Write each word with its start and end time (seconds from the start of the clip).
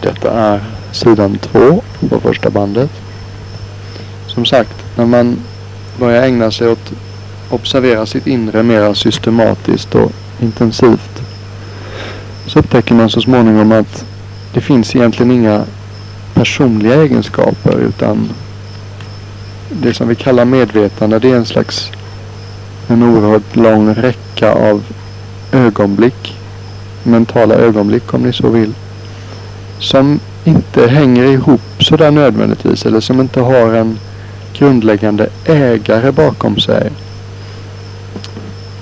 Detta 0.00 0.30
är 0.32 0.60
sidan 0.92 1.38
två 1.38 1.82
på 2.08 2.20
första 2.20 2.50
bandet. 2.50 2.90
Som 4.26 4.46
sagt, 4.46 4.84
när 4.96 5.06
man 5.06 5.36
börjar 5.98 6.22
ägna 6.22 6.50
sig 6.50 6.68
åt 6.68 6.92
observera 7.50 8.06
sitt 8.06 8.26
inre 8.26 8.62
mer 8.62 8.94
systematiskt 8.94 9.94
och 9.94 10.12
intensivt 10.40 11.22
så 12.46 12.58
upptäcker 12.58 12.94
man 12.94 13.10
så 13.10 13.20
småningom 13.20 13.72
att 13.72 14.04
det 14.54 14.60
finns 14.60 14.96
egentligen 14.96 15.32
inga 15.32 15.64
personliga 16.34 16.94
egenskaper 17.02 17.78
utan 17.78 18.30
det 19.68 19.94
som 19.94 20.08
vi 20.08 20.14
kallar 20.14 20.44
medvetande 20.44 21.18
det 21.18 21.30
är 21.30 21.36
en 21.36 21.46
slags 21.46 21.90
en 22.88 23.02
oerhört 23.02 23.56
lång 23.56 23.94
räcka 23.94 24.52
av 24.52 24.82
ögonblick. 25.52 26.36
Mentala 27.02 27.54
ögonblick 27.54 28.14
om 28.14 28.22
ni 28.22 28.32
så 28.32 28.48
vill. 28.48 28.74
Som 29.78 30.20
inte 30.44 30.86
hänger 30.86 31.24
ihop 31.24 31.60
sådär 31.80 32.10
nödvändigtvis 32.10 32.86
eller 32.86 33.00
som 33.00 33.20
inte 33.20 33.40
har 33.40 33.74
en 33.74 33.98
grundläggande 34.52 35.28
ägare 35.44 36.12
bakom 36.12 36.58
sig. 36.58 36.90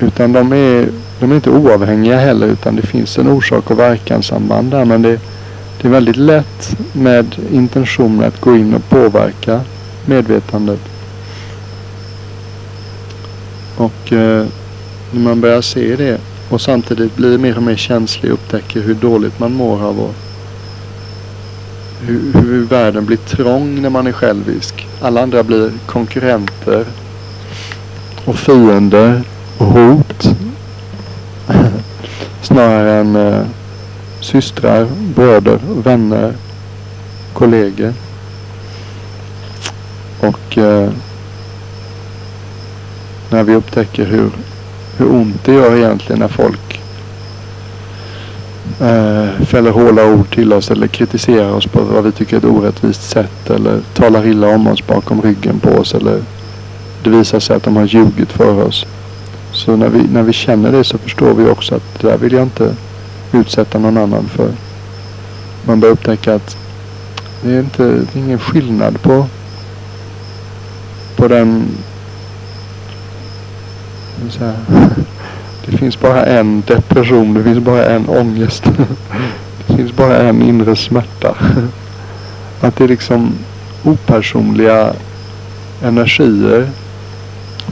Utan 0.00 0.32
de 0.32 0.52
är, 0.52 0.88
de 1.20 1.30
är 1.30 1.34
inte 1.34 1.50
oavhängiga 1.50 2.16
heller 2.16 2.46
utan 2.46 2.76
det 2.76 2.82
finns 2.82 3.18
en 3.18 3.28
orsak 3.28 3.70
och 3.70 3.78
verkanssamband 3.78 4.70
där. 4.70 4.84
Men 4.84 5.02
det, 5.02 5.20
det 5.80 5.88
är 5.88 5.92
väldigt 5.92 6.16
lätt 6.16 6.76
med 6.92 7.36
intentionen 7.52 8.24
att 8.28 8.40
gå 8.40 8.56
in 8.56 8.74
och 8.74 8.88
påverka 8.88 9.60
medvetandet. 10.06 10.80
Och 13.76 14.12
eh, 14.12 14.46
när 15.10 15.20
man 15.20 15.40
börjar 15.40 15.60
se 15.60 15.96
det 15.96 16.20
och 16.48 16.60
samtidigt 16.60 17.16
blir 17.16 17.38
mer 17.38 17.56
och 17.56 17.62
mer 17.62 17.76
känslig 17.76 18.32
och 18.32 18.38
upptäcker 18.38 18.80
hur 18.80 18.94
dåligt 18.94 19.38
man 19.38 19.52
mår 19.52 19.82
av 19.84 20.00
att 20.00 20.25
hur, 22.00 22.32
hur 22.32 22.64
världen 22.64 23.06
blir 23.06 23.16
trång 23.16 23.82
när 23.82 23.90
man 23.90 24.06
är 24.06 24.12
självisk. 24.12 24.86
Alla 25.00 25.22
andra 25.22 25.42
blir 25.42 25.72
konkurrenter 25.86 26.84
och 28.24 28.36
fiender 28.36 29.22
och 29.58 29.66
hot. 29.66 30.28
Snarare 32.42 32.92
än 32.92 33.16
eh, 33.16 33.44
systrar, 34.20 34.86
bröder, 35.14 35.58
vänner, 35.84 36.34
kollegor. 37.32 37.92
Och 40.20 40.58
eh, 40.58 40.90
när 43.30 43.42
vi 43.42 43.54
upptäcker 43.54 44.04
hur, 44.04 44.30
hur 44.96 45.12
ont 45.12 45.44
det 45.44 45.52
gör 45.52 45.76
egentligen 45.76 46.18
när 46.18 46.28
folk 46.28 46.80
eh, 48.80 49.44
fäller 49.46 49.70
hårda 49.70 50.06
ord 50.06 50.34
till 50.34 50.52
oss 50.52 50.70
eller 50.70 50.86
kritiserar 50.86 51.52
oss 51.52 51.66
på 51.66 51.80
vad 51.80 52.04
vi 52.04 52.12
tycker 52.12 52.36
är 52.36 52.38
ett 52.38 52.44
orättvist 52.44 53.10
sätt 53.10 53.50
eller 53.50 53.80
talar 53.94 54.26
illa 54.26 54.48
om 54.48 54.66
oss 54.66 54.86
bakom 54.86 55.22
ryggen 55.22 55.60
på 55.60 55.70
oss 55.70 55.94
eller 55.94 56.22
det 57.02 57.10
visar 57.10 57.40
sig 57.40 57.56
att 57.56 57.62
de 57.62 57.76
har 57.76 57.84
ljugit 57.84 58.32
för 58.32 58.64
oss. 58.64 58.86
Så 59.52 59.76
när 59.76 59.88
vi, 59.88 60.02
när 60.12 60.22
vi 60.22 60.32
känner 60.32 60.72
det 60.72 60.84
så 60.84 60.98
förstår 60.98 61.34
vi 61.34 61.48
också 61.48 61.74
att 61.74 62.00
det 62.00 62.08
där 62.08 62.18
vill 62.18 62.32
jag 62.32 62.42
inte 62.42 62.74
utsätta 63.32 63.78
någon 63.78 63.96
annan 63.96 64.28
för. 64.28 64.50
Man 65.66 65.80
börjar 65.80 65.92
upptäcka 65.92 66.34
att 66.34 66.56
det 67.42 67.54
är, 67.54 67.60
inte, 67.60 67.84
det 67.84 68.18
är 68.18 68.22
ingen 68.22 68.38
skillnad 68.38 69.02
på, 69.02 69.26
på 71.16 71.28
den 71.28 71.68
det 75.66 75.76
finns 75.76 76.00
bara 76.00 76.24
en 76.24 76.62
depression, 76.66 77.34
det 77.34 77.42
finns 77.42 77.58
bara 77.58 77.84
en 77.84 78.08
ångest. 78.08 78.64
Det 79.66 79.76
finns 79.76 79.96
bara 79.96 80.16
en 80.16 80.42
inre 80.42 80.76
smärta. 80.76 81.36
Att 82.60 82.76
det 82.76 82.84
är 82.84 82.88
liksom 82.88 83.32
opersonliga 83.84 84.92
energier. 85.82 86.68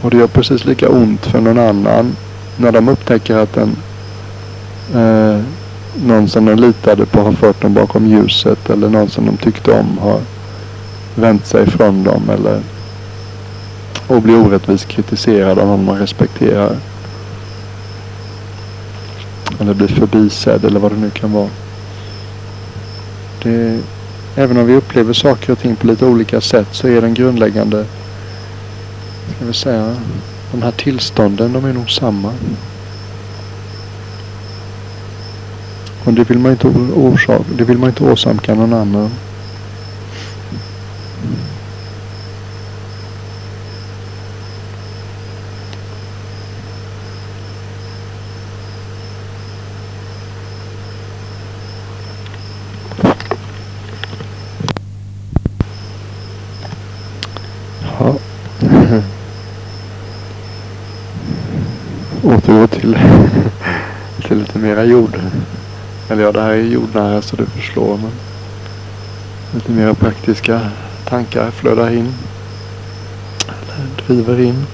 Och 0.03 0.11
det 0.11 0.17
gör 0.17 0.27
precis 0.27 0.65
lika 0.65 0.89
ont 0.89 1.27
för 1.27 1.41
någon 1.41 1.59
annan 1.59 2.17
när 2.57 2.73
de 2.73 2.89
upptäcker 2.89 3.37
att 3.37 3.53
den, 3.53 3.77
eh, 4.95 5.41
någon 6.07 6.29
som 6.29 6.45
de 6.45 6.55
litade 6.55 7.07
på 7.07 7.21
har 7.21 7.33
fört 7.33 7.63
dem 7.63 7.75
bakom 7.75 8.07
ljuset 8.07 8.71
eller 8.71 8.89
någon 8.89 9.09
som 9.09 9.27
de 9.27 9.37
tyckte 9.37 9.71
om 9.73 9.99
har 9.99 10.21
vänt 11.15 11.47
sig 11.47 11.63
ifrån 11.63 12.05
dem 12.05 12.31
eller 12.31 12.61
och 14.07 14.23
blir 14.23 14.47
orättvist 14.47 14.89
kritiserad 14.89 15.59
av 15.59 15.67
någon 15.67 15.85
man 15.85 15.99
respekterar. 15.99 16.77
Eller 19.65 19.75
blir 19.75 19.89
förbisedd 19.89 20.65
eller 20.65 20.81
vad 20.81 20.93
det 20.93 20.99
nu 20.99 21.11
kan 21.11 21.33
vara. 21.33 21.49
Det, 23.43 23.81
även 24.37 24.57
om 24.57 24.67
vi 24.67 24.75
upplever 24.75 25.13
saker 25.13 25.53
och 25.53 25.59
ting 25.59 25.77
på 25.77 25.87
lite 25.87 26.07
olika 26.07 26.41
sätt 26.41 26.69
så 26.73 26.89
är 26.89 27.01
den 27.01 27.15
grundläggande, 27.15 27.85
ska 29.37 29.45
vi 29.45 29.53
säga, 29.53 29.97
de 30.53 30.63
här 30.63 30.71
tillstånden 30.71 31.53
de 31.53 31.65
är 31.65 31.73
nog 31.73 31.91
samma. 31.91 32.33
Och 36.05 36.13
det 36.13 36.31
vill 36.31 36.39
man 36.39 36.53
inte, 36.53 36.69
orsak, 36.95 37.43
det 37.59 37.65
vill 37.65 37.79
man 37.79 37.89
inte 37.89 38.05
åsamka 38.05 38.55
någon 38.55 38.73
annan. 38.73 39.11
Återgå 62.25 62.67
till, 62.67 62.99
till 64.27 64.39
lite 64.39 64.59
mera 64.59 64.85
jord. 64.85 65.17
Eller 66.09 66.23
ja, 66.23 66.33
det 66.33 66.41
här 66.41 66.51
är 66.51 66.63
jordnära 66.63 67.23
så 67.23 67.37
det 67.37 67.47
förslår. 67.47 67.97
Men 67.97 68.11
lite 69.55 69.73
mera 69.73 69.95
praktiska 69.95 70.61
tankar 71.05 71.51
flödar 71.51 71.91
in. 71.91 72.15
Eller 73.47 74.07
driver 74.07 74.41
in. 74.41 74.67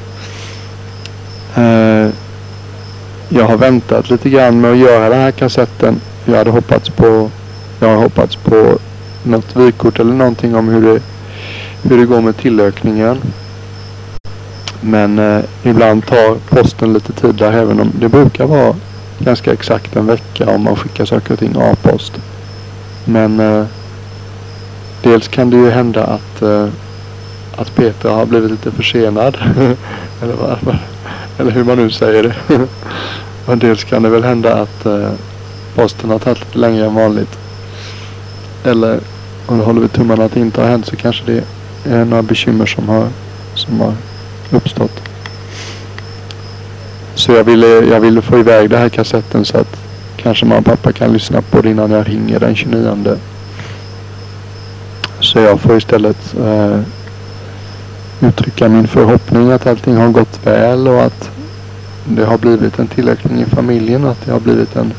Eh, 1.56 2.14
jag 3.28 3.44
har 3.44 3.56
väntat 3.56 4.10
lite 4.10 4.30
grann 4.30 4.60
med 4.60 4.70
att 4.72 4.78
göra 4.78 5.08
den 5.08 5.20
här 5.20 5.30
kassetten. 5.30 6.00
Jag 6.24 6.36
hade 6.36 6.50
hoppats 6.50 6.88
på, 6.88 7.30
jag 7.80 7.88
har 7.88 7.96
hoppats 7.96 8.36
på 8.36 8.78
något 9.22 9.56
vykort 9.56 10.00
eller 10.00 10.14
någonting 10.14 10.56
om 10.56 10.68
hur 10.68 10.82
det, 10.82 11.00
hur 11.82 11.98
det 11.98 12.06
går 12.06 12.20
med 12.20 12.36
tillökningen. 12.36 13.20
Men 14.80 15.18
eh, 15.18 15.44
ibland 15.62 16.06
tar 16.06 16.38
posten 16.48 16.92
lite 16.92 17.12
tid 17.12 17.34
där 17.34 17.52
även 17.52 17.80
om 17.80 17.92
det 18.00 18.08
brukar 18.08 18.46
vara 18.46 18.74
ganska 19.18 19.52
exakt 19.52 19.96
en 19.96 20.06
vecka 20.06 20.50
om 20.50 20.64
man 20.64 20.76
skickar 20.76 21.04
saker 21.04 21.32
och 21.32 21.38
ting 21.38 21.54
A-post. 21.58 22.12
Men 23.04 23.40
eh, 23.40 23.64
dels 25.02 25.28
kan 25.28 25.50
det 25.50 25.56
ju 25.56 25.70
hända 25.70 26.04
att, 26.04 26.42
eh, 26.42 26.68
att 27.56 27.74
Peter 27.74 28.10
har 28.10 28.26
blivit 28.26 28.50
lite 28.50 28.70
försenad. 28.70 29.36
eller, 30.22 30.34
vad, 30.34 30.78
eller 31.38 31.50
hur 31.50 31.64
man 31.64 31.78
nu 31.78 31.90
säger 31.90 32.22
det. 32.22 32.34
och 33.46 33.58
dels 33.58 33.84
kan 33.84 34.02
det 34.02 34.08
väl 34.08 34.24
hända 34.24 34.54
att 34.54 34.86
eh, 34.86 35.10
posten 35.74 36.10
har 36.10 36.18
tagit 36.18 36.40
lite 36.40 36.58
längre 36.58 36.86
än 36.86 36.94
vanligt. 36.94 37.38
Eller 38.64 39.00
om 39.46 39.60
håller 39.60 39.80
vi 39.80 39.88
tummarna 39.88 40.24
att 40.24 40.32
det 40.32 40.40
inte 40.40 40.60
har 40.60 40.68
hänt 40.68 40.86
så 40.86 40.96
kanske 40.96 41.24
det 41.26 41.44
är 41.84 42.04
några 42.04 42.22
bekymmer 42.22 42.66
som 42.66 42.88
har, 42.88 43.08
som 43.54 43.80
har 43.80 43.94
uppstått. 44.52 45.00
Så 47.14 47.32
jag 47.32 47.44
ville, 47.44 47.66
jag 47.66 48.00
ville 48.00 48.22
få 48.22 48.38
iväg 48.38 48.70
den 48.70 48.78
här 48.78 48.88
kassetten 48.88 49.44
så 49.44 49.58
att 49.58 49.76
kanske 50.16 50.46
mamma 50.46 50.58
och 50.58 50.64
pappa 50.64 50.92
kan 50.92 51.12
lyssna 51.12 51.42
på 51.42 51.60
det 51.60 51.70
innan 51.70 51.90
jag 51.90 52.08
ringer 52.08 52.40
den 52.40 52.56
29. 52.56 53.16
Så 55.20 55.38
jag 55.38 55.60
får 55.60 55.76
istället 55.76 56.34
eh, 56.44 56.80
uttrycka 58.20 58.68
min 58.68 58.88
förhoppning 58.88 59.50
att 59.50 59.66
allting 59.66 59.96
har 59.96 60.08
gått 60.08 60.46
väl 60.46 60.88
och 60.88 61.02
att 61.02 61.30
det 62.04 62.24
har 62.24 62.38
blivit 62.38 62.78
en 62.78 62.86
tillökning 62.86 63.40
i 63.40 63.44
familjen. 63.44 64.04
Att 64.06 64.24
det 64.24 64.32
har 64.32 64.40
blivit 64.40 64.76
en 64.76 64.92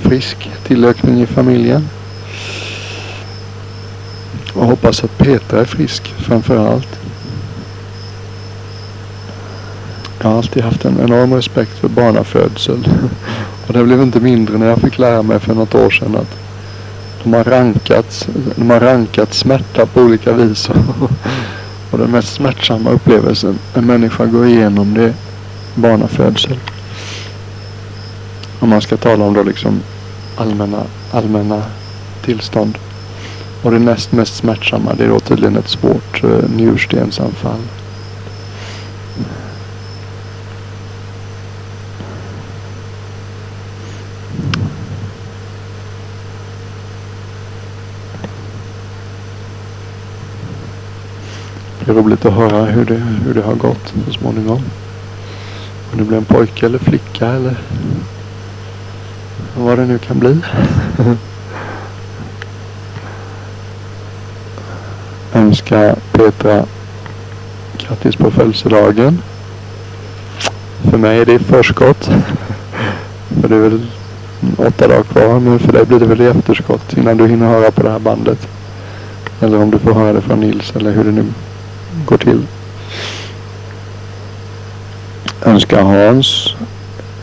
frisk 0.00 0.50
tillökning 0.66 1.22
i 1.22 1.26
familjen. 1.26 1.88
Och 4.54 4.66
hoppas 4.66 5.04
att 5.04 5.18
Petra 5.18 5.60
är 5.60 5.64
frisk 5.64 6.14
framför 6.18 6.72
allt. 6.72 6.99
Jag 10.22 10.28
har 10.28 10.36
alltid 10.36 10.62
haft 10.62 10.84
en 10.84 11.00
enorm 11.00 11.34
respekt 11.34 11.78
för 11.78 11.88
barnafödsel. 11.88 12.88
Och 13.66 13.72
det 13.72 13.84
blev 13.84 14.02
inte 14.02 14.20
mindre 14.20 14.58
när 14.58 14.66
jag 14.66 14.78
fick 14.78 14.98
lära 14.98 15.22
mig 15.22 15.40
för 15.40 15.54
något 15.54 15.74
år 15.74 15.90
sedan 15.90 16.16
att 16.16 16.36
de 17.24 17.32
har 17.32 17.44
rankat, 17.44 18.28
de 18.56 18.70
har 18.70 18.80
rankat 18.80 19.34
smärta 19.34 19.86
på 19.86 20.00
olika 20.00 20.32
vis. 20.32 20.70
Och 21.90 21.98
den 21.98 22.10
mest 22.10 22.32
smärtsamma 22.32 22.90
upplevelsen 22.90 23.58
en 23.74 23.86
människa 23.86 24.26
går 24.26 24.46
igenom 24.46 24.94
det 24.94 25.04
är 25.04 25.14
barnafödsel. 25.74 26.58
Om 28.60 28.68
man 28.68 28.82
ska 28.82 28.96
tala 28.96 29.24
om 29.24 29.34
då 29.34 29.42
liksom 29.42 29.80
allmänna, 30.36 30.82
allmänna 31.10 31.62
tillstånd. 32.24 32.78
Och 33.62 33.70
det 33.70 33.78
näst 33.78 34.12
mest 34.12 34.36
smärtsamma 34.36 34.94
det 34.94 35.04
är 35.04 35.08
då 35.08 35.20
tydligen 35.20 35.56
ett 35.56 35.68
svårt 35.68 36.24
eh, 36.24 36.50
njurstensanfall. 36.56 37.60
Är 51.90 51.94
roligt 51.94 52.24
att 52.24 52.32
höra 52.32 52.64
hur 52.64 52.84
det, 52.84 52.94
hur 52.94 53.34
det 53.34 53.42
har 53.42 53.54
gått 53.54 53.94
så 54.06 54.12
småningom. 54.12 54.60
Om 55.92 55.98
det 55.98 56.04
blir 56.04 56.18
en 56.18 56.24
pojke 56.24 56.66
eller 56.66 56.78
flicka 56.78 57.26
eller 57.26 57.56
vad 59.56 59.78
det 59.78 59.86
nu 59.86 59.98
kan 59.98 60.18
bli. 60.18 60.38
Önska 65.34 65.96
Petra 66.12 66.64
grattis 67.78 68.16
på 68.16 68.30
födelsedagen. 68.30 69.22
För 70.90 70.98
mig 70.98 71.20
är 71.20 71.26
det 71.26 71.32
i 71.32 71.38
förskott. 71.38 72.04
För 73.40 73.48
det 73.48 73.56
är 73.56 73.60
väl 73.60 73.86
åtta 74.56 74.88
dagar 74.88 75.02
kvar. 75.02 75.40
Men 75.40 75.58
för 75.58 75.72
dig 75.72 75.86
blir 75.86 76.00
det 76.00 76.06
väl 76.06 76.20
i 76.20 76.26
efterskott 76.26 76.96
innan 76.96 77.16
du 77.16 77.26
hinner 77.26 77.46
höra 77.46 77.70
på 77.70 77.82
det 77.82 77.90
här 77.90 77.98
bandet. 77.98 78.48
Eller 79.40 79.62
om 79.62 79.70
du 79.70 79.78
får 79.78 79.94
höra 79.94 80.12
det 80.12 80.20
från 80.20 80.40
Nils 80.40 80.76
eller 80.76 80.92
hur 80.92 81.04
det 81.04 81.12
nu 81.12 81.24
går 82.06 82.18
till. 82.18 82.46
Önskar 85.42 85.82
Hans 85.82 86.54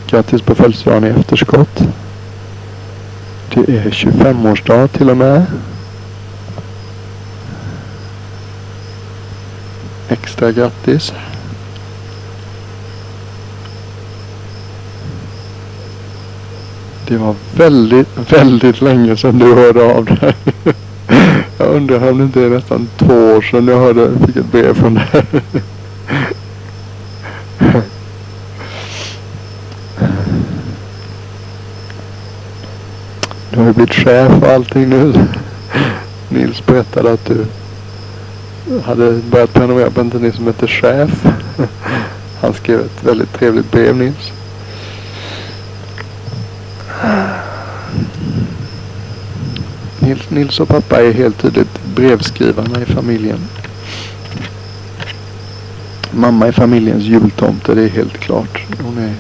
grattis 0.08 0.42
på 0.42 0.56
födelsedagen 0.56 1.04
i 1.04 1.20
efterskott. 1.20 1.84
Det 3.54 3.78
är 3.78 3.90
25-årsdag 3.90 4.88
till 4.88 5.10
och 5.10 5.18
med. 5.18 5.46
Extra 10.10 10.52
grattis. 10.52 11.14
Det 17.08 17.18
var 17.18 17.36
väldigt, 17.56 18.08
väldigt 18.32 18.82
länge 18.82 19.18
sedan 19.18 19.40
du 19.40 19.54
hörde 19.54 19.94
av 19.94 20.06
dig. 20.06 20.36
Jag 21.58 21.68
undrar 21.68 22.12
om 22.12 22.18
det 22.18 22.24
inte 22.24 22.42
är 22.42 22.50
nästan 22.50 22.88
två 22.98 23.14
år 23.14 23.42
sedan 23.42 23.68
jag 23.68 23.80
hörde, 23.80 24.12
fick 24.26 24.36
ett 24.36 24.52
brev 24.52 24.74
från 24.74 24.94
dig. 24.94 25.24
Du 33.52 33.58
har 33.58 33.68
ju 33.68 33.74
blivit 33.74 33.94
chef 33.94 34.44
och 34.44 34.50
allting 34.50 34.90
nu. 34.90 35.14
Nils 36.30 36.66
berättade 36.66 37.12
att 37.12 37.26
du 37.26 37.46
hade 38.84 39.12
börjat 39.32 39.54
prenumerera 39.54 39.90
på 39.90 40.02
en 40.02 40.12
tidning 40.12 40.34
som 40.34 40.48
heter 40.48 40.68
Chef. 40.68 41.26
Han 42.42 42.54
skrev 42.54 42.80
ett 42.80 43.04
väldigt 43.04 43.34
trevligt 43.34 43.72
brev 43.72 43.96
Nils. 43.96 44.32
Nils, 50.08 50.30
Nils 50.30 50.60
och 50.60 50.68
pappa 50.68 51.02
är 51.04 51.14
helt 51.14 51.38
tydligt 51.38 51.86
brevskrivarna 51.96 52.82
i 52.82 52.86
familjen. 52.86 53.40
Mamma 56.12 56.48
är 56.48 56.52
familjens 56.52 57.04
jultomte, 57.04 57.76
det 57.76 57.84
är 57.84 57.90
helt 57.90 58.18
klart. 58.18 58.66
Hon 58.84 58.98
är 58.98 59.14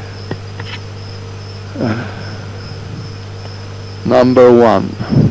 uh, 1.81 1.91
number 4.03 4.49
one 4.49 4.85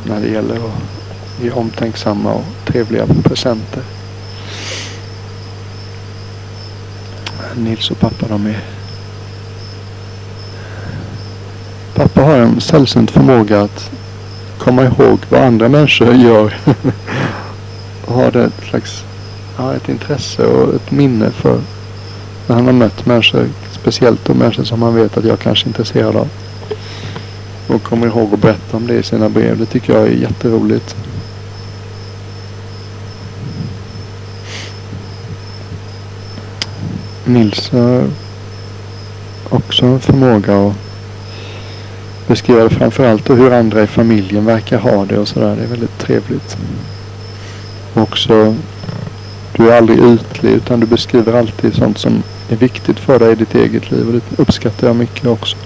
när 0.04 0.20
det 0.20 0.28
gäller 0.28 0.56
att 0.56 1.42
ge 1.42 1.50
omtänksamma 1.50 2.32
och 2.32 2.44
trevliga 2.64 3.06
presenter. 3.06 3.82
Nils 7.54 7.90
och 7.90 7.98
pappa 7.98 8.26
de 8.28 8.46
är 8.46 8.60
Pappa 11.94 12.22
har 12.22 12.38
en 12.38 12.60
sällsynt 12.60 13.10
förmåga 13.10 13.60
att 13.60 13.90
komma 14.58 14.84
ihåg 14.84 15.18
vad 15.28 15.40
andra 15.40 15.68
människor 15.68 16.14
gör. 16.14 16.58
och 18.06 18.14
har 18.14 18.36
ett 18.36 18.64
slags 18.70 19.04
ja, 19.56 19.74
ett 19.74 19.88
intresse 19.88 20.46
och 20.46 20.74
ett 20.74 20.90
minne 20.90 21.30
för 21.30 21.60
när 22.46 22.56
han 22.56 22.66
har 22.66 22.72
mött 22.72 23.06
människor. 23.06 23.48
Speciellt 23.72 24.24
de 24.24 24.38
människor 24.38 24.64
som 24.64 24.82
han 24.82 24.94
vet 24.94 25.16
att 25.16 25.24
jag 25.24 25.38
kanske 25.38 25.64
är 25.64 25.68
intresserad 25.68 26.16
av. 26.16 26.28
Och 27.68 27.82
kommer 27.82 28.06
ihåg 28.06 28.34
att 28.34 28.40
berätta 28.40 28.76
om 28.76 28.86
det 28.86 28.94
i 28.94 29.02
sina 29.02 29.28
brev. 29.28 29.58
Det 29.58 29.66
tycker 29.66 29.92
jag 29.92 30.02
är 30.02 30.12
jätteroligt. 30.12 30.96
Nils 37.24 37.70
har 37.70 38.04
också 39.48 39.86
en 39.86 40.00
förmåga 40.00 40.66
att 40.66 40.85
beskriva 42.26 42.62
det 42.62 42.70
framförallt 42.70 43.30
och 43.30 43.36
hur 43.36 43.52
andra 43.52 43.82
i 43.82 43.86
familjen 43.86 44.44
verkar 44.44 44.78
ha 44.78 45.04
det 45.04 45.18
och 45.18 45.28
sådär. 45.28 45.56
Det 45.56 45.62
är 45.62 45.66
väldigt 45.66 45.98
trevligt. 45.98 46.56
Också, 47.94 48.54
du 49.56 49.70
är 49.70 49.76
aldrig 49.76 49.98
ytlig 49.98 50.50
utan 50.50 50.80
du 50.80 50.86
beskriver 50.86 51.32
alltid 51.32 51.74
sånt 51.74 51.98
som 51.98 52.22
är 52.48 52.56
viktigt 52.56 52.98
för 52.98 53.18
dig 53.18 53.32
i 53.32 53.34
ditt 53.34 53.54
eget 53.54 53.90
liv 53.90 54.06
och 54.06 54.12
det 54.12 54.42
uppskattar 54.42 54.86
jag 54.86 54.96
mycket 54.96 55.26
också. 55.26 55.56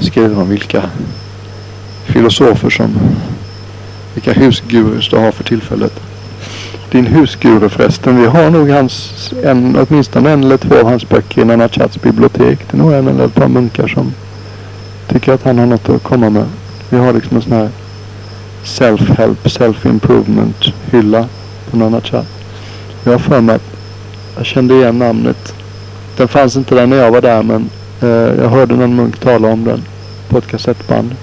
Skriver 0.00 0.38
om 0.38 0.48
vilka 0.48 0.90
filosofer 2.04 2.70
som, 2.70 2.98
vilka 4.14 4.32
husgurus 4.32 5.08
du 5.10 5.16
har 5.16 5.32
för 5.32 5.44
tillfället 5.44 6.07
din 6.90 7.06
husguru 7.06 7.68
förresten. 7.68 8.20
Vi 8.20 8.26
har 8.26 8.50
nog 8.50 8.70
hans, 8.70 9.32
en, 9.44 9.76
åtminstone 9.76 10.30
en 10.30 10.44
eller 10.44 10.56
två 10.56 10.74
av 10.80 10.84
hans 10.84 11.08
böcker 11.08 11.42
i 11.42 11.44
Nanna 11.44 11.68
Chats 11.68 12.02
bibliotek. 12.02 12.58
Det 12.70 12.76
är 12.76 12.78
nog 12.78 12.92
en 12.92 13.08
eller 13.08 13.24
ett 13.24 13.34
par 13.34 13.48
munkar 13.48 13.88
som 13.88 14.12
tycker 15.08 15.32
att 15.32 15.44
han 15.44 15.58
har 15.58 15.66
något 15.66 15.88
att 15.88 16.02
komma 16.02 16.30
med. 16.30 16.46
Vi 16.90 16.98
har 16.98 17.12
liksom 17.12 17.36
en 17.36 17.42
sån 17.42 17.52
här 17.52 17.68
self-help, 18.64 19.48
self-improvement 19.48 20.72
hylla 20.90 21.28
på 21.70 21.76
Nanna 21.76 22.00
Chat. 22.00 22.26
Jag 23.04 23.12
har 23.12 23.18
för 23.18 23.40
mig 23.40 23.56
att 23.56 23.76
jag 24.36 24.46
kände 24.46 24.74
igen 24.74 24.98
namnet. 24.98 25.54
Den 26.16 26.28
fanns 26.28 26.56
inte 26.56 26.74
där 26.74 26.86
när 26.86 26.96
jag 26.96 27.10
var 27.10 27.20
där 27.20 27.42
men 27.42 27.70
eh, 28.02 28.42
jag 28.42 28.48
hörde 28.48 28.74
någon 28.74 28.96
munk 28.96 29.20
tala 29.20 29.48
om 29.48 29.64
den 29.64 29.82
på 30.28 30.38
ett 30.38 30.46
kassettband. 30.46 31.14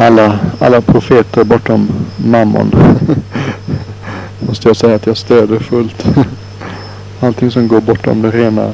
Alla, 0.00 0.38
alla 0.58 0.80
profeter 0.80 1.44
bortom 1.44 1.88
mammon. 2.16 2.70
Måste 4.38 4.68
jag 4.68 4.76
säga 4.76 4.94
att 4.94 5.06
jag 5.06 5.16
stöder 5.16 5.58
fullt. 5.58 6.04
Allting 7.20 7.50
som 7.50 7.68
går 7.68 7.80
bortom 7.80 8.22
det 8.22 8.30
rena. 8.30 8.72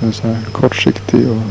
En 0.00 0.12
så 0.12 0.26
här 0.26 0.36
kortsiktig 0.52 1.28
och 1.30 1.42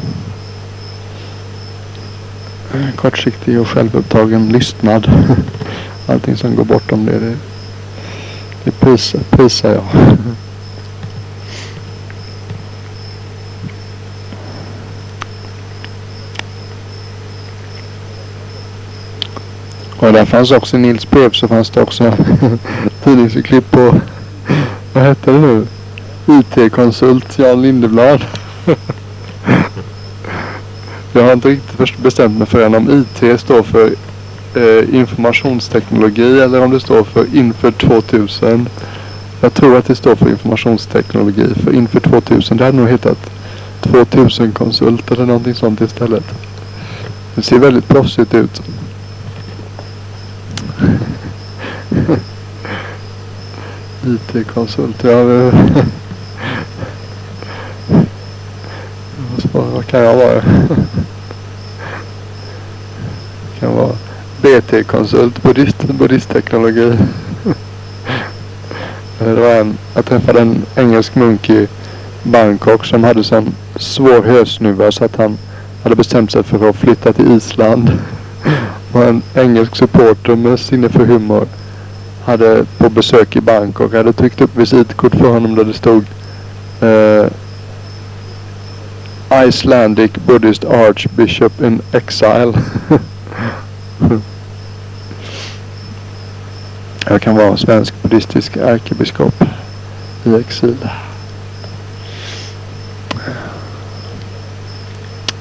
kortsiktig 2.95 3.59
och 3.61 3.67
självupptagen 3.67 4.49
lystnad. 4.49 5.11
Allting 6.07 6.37
som 6.37 6.55
går 6.55 6.65
bortom 6.65 7.05
det, 7.05 7.19
det, 7.19 7.35
det 8.63 8.71
prisar, 8.71 9.19
prisar 9.29 9.69
jag. 9.69 9.83
Och 20.04 20.04
där 20.15 20.25
fanns 20.25 20.51
också 20.51 20.77
Nils 20.77 21.09
brev 21.09 21.31
så 21.31 21.47
fanns 21.47 21.69
det 21.69 21.81
också 21.81 22.13
tidningsklipp 23.03 23.71
på, 23.71 23.95
vad 24.93 25.03
hette 25.03 25.31
det 25.31 25.39
nu? 25.39 25.67
IT-konsult 26.25 27.39
Jan 27.39 27.61
Lindeblad. 27.61 28.25
Jag 31.13 31.23
har 31.23 31.33
inte 31.33 31.49
riktigt 31.49 31.97
bestämt 31.97 32.37
mig 32.37 32.47
för 32.47 32.65
än 32.65 32.75
om 32.75 33.05
IT 33.21 33.39
står 33.39 33.63
för 33.63 33.91
eh, 34.55 34.95
informationsteknologi 34.95 36.39
eller 36.39 36.63
om 36.63 36.71
det 36.71 36.79
står 36.79 37.03
för 37.03 37.35
inför 37.35 37.71
2000. 37.71 38.69
Jag 39.41 39.53
tror 39.53 39.77
att 39.77 39.85
det 39.85 39.95
står 39.95 40.15
för 40.15 40.29
informationsteknologi. 40.29 41.53
För 41.63 41.73
inför 41.73 41.99
2000, 41.99 42.57
det 42.57 42.65
hade 42.65 42.77
nog 42.77 42.89
hetat 42.89 43.29
2000 43.81 44.51
konsult 44.51 45.11
eller 45.11 45.25
någonting 45.25 45.55
sånt 45.55 45.81
istället. 45.81 46.25
Det 47.35 47.41
ser 47.41 47.59
väldigt 47.59 47.87
proffsigt 47.87 48.33
ut. 48.33 48.61
IT-konsult. 54.05 55.03
Ja, 55.03 55.23
vad 59.51 59.87
kan 59.87 59.99
jag 59.99 60.15
vara? 60.15 60.41
kan 63.59 63.75
vara 63.75 63.95
BT-konsult, 64.41 65.43
buddhist, 65.43 65.83
buddhistteknologi. 65.83 66.97
Det 69.19 69.33
var 69.33 69.55
en, 69.55 69.77
jag 69.93 70.05
träffade 70.05 70.41
en 70.41 70.65
engelsk 70.75 71.15
munk 71.15 71.49
i 71.49 71.67
Bangkok 72.23 72.85
som 72.85 73.03
hade 73.03 73.23
sån 73.23 73.55
svår 73.75 74.23
hösnuva 74.23 74.91
så 74.91 75.05
att 75.05 75.15
han 75.15 75.37
hade 75.83 75.95
bestämt 75.95 76.31
sig 76.31 76.43
för 76.43 76.69
att 76.69 76.75
flytta 76.75 77.13
till 77.13 77.31
Island 77.31 77.91
var 78.95 79.05
en 79.05 79.23
engelsk 79.35 79.75
supporter 79.75 80.35
med 80.35 80.59
sinne 80.59 80.89
för 80.89 81.05
humor 81.05 81.47
hade 82.25 82.65
på 82.77 82.89
besök 82.89 83.35
i 83.35 83.41
Bangkok 83.41 83.93
hade 83.93 84.13
tryckt 84.13 84.41
upp 84.41 84.55
visitkort 84.55 85.15
för 85.15 85.29
honom 85.29 85.55
där 85.55 85.63
det 85.63 85.73
stod 85.73 86.05
uh, 86.83 87.25
Icelandic 89.47 90.11
Buddhist 90.27 90.65
Archbishop 90.65 91.61
in 91.61 91.81
Exile. 91.91 92.53
Jag 97.09 97.21
kan 97.21 97.35
vara 97.35 97.57
svensk 97.57 97.93
buddhistisk 98.01 98.57
ärkebiskop 98.57 99.43
i 100.23 100.35
exil. 100.35 100.89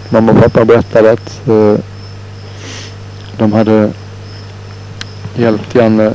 Mamma 0.09 0.33
och 0.33 0.39
pappa 0.39 0.65
berättade 0.65 1.13
att 1.13 1.41
uh, 1.49 1.79
de 3.39 3.53
hade 3.53 3.93
hjälpt 5.37 5.75
Janne 5.75 6.13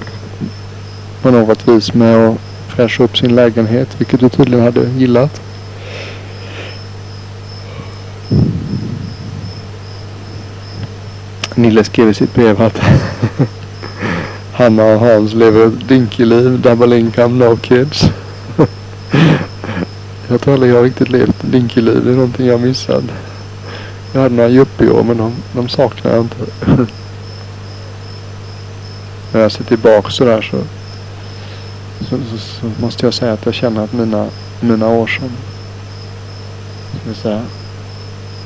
på 1.22 1.32
något 1.32 1.68
vis 1.68 1.94
med 1.94 2.28
att 2.28 2.38
fräscha 2.68 3.04
upp 3.04 3.18
sin 3.18 3.36
lägenhet, 3.36 3.96
vilket 3.98 4.20
du 4.20 4.30
tydligen 4.30 4.66
hade 4.66 4.90
gillat. 4.98 5.42
Nille 11.56 11.84
skrev 11.84 12.10
i 12.10 12.14
sitt 12.14 12.34
brev 12.34 12.62
att 12.62 12.80
Hanna 14.54 14.84
och 14.84 15.00
Hans 15.00 15.34
lever 15.34 15.68
ett 15.68 15.88
dinkeliv, 15.88 16.62
double 16.62 17.00
income, 17.00 17.46
no 17.46 17.58
kids. 17.58 18.10
jag 20.28 20.42
tror 20.42 20.54
aldrig 20.54 20.72
jag 20.72 20.86
riktigt 20.86 21.10
levt 21.10 21.42
dinkeliv. 21.42 22.06
Det 22.06 22.12
är 22.12 22.16
någonting 22.16 22.48
jag 22.48 22.62
missat. 22.62 23.04
Jag 24.14 24.22
hade 24.22 24.36
några 24.36 24.50
yuppieår 24.50 25.04
men 25.04 25.18
de, 25.18 25.34
de 25.52 25.70
saknar 25.70 26.12
jag 26.12 26.22
inte. 26.22 26.38
När 29.32 29.42
jag 29.42 29.52
ser 29.52 29.64
tillbaka 29.64 30.10
sådär 30.10 30.42
så, 30.42 30.58
så, 32.10 32.18
så, 32.18 32.38
så, 32.38 32.82
måste 32.82 33.06
jag 33.06 33.14
säga 33.14 33.34
att 33.34 33.46
jag 33.46 33.54
känner 33.54 33.84
att 33.84 33.94
mina, 33.94 34.28
mina 34.60 34.88
år 34.88 35.08
som 35.08 35.30
ska 37.02 37.22
säga, 37.22 37.42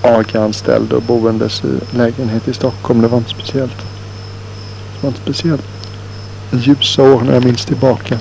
AG-anställd 0.01 0.93
och 0.93 1.01
boendes 1.01 1.63
i 1.63 1.97
lägenhet 1.97 2.47
i 2.47 2.53
Stockholm, 2.53 3.01
det 3.01 3.07
var 3.07 3.17
inte 3.17 3.29
speciellt. 3.29 3.77
Det 3.77 5.01
var 5.01 5.09
inte 5.09 5.21
speciellt 5.21 5.63
ljusa 6.51 7.03
år 7.03 7.21
när 7.21 7.33
jag 7.33 7.45
minns 7.45 7.65
tillbaka. 7.65 8.19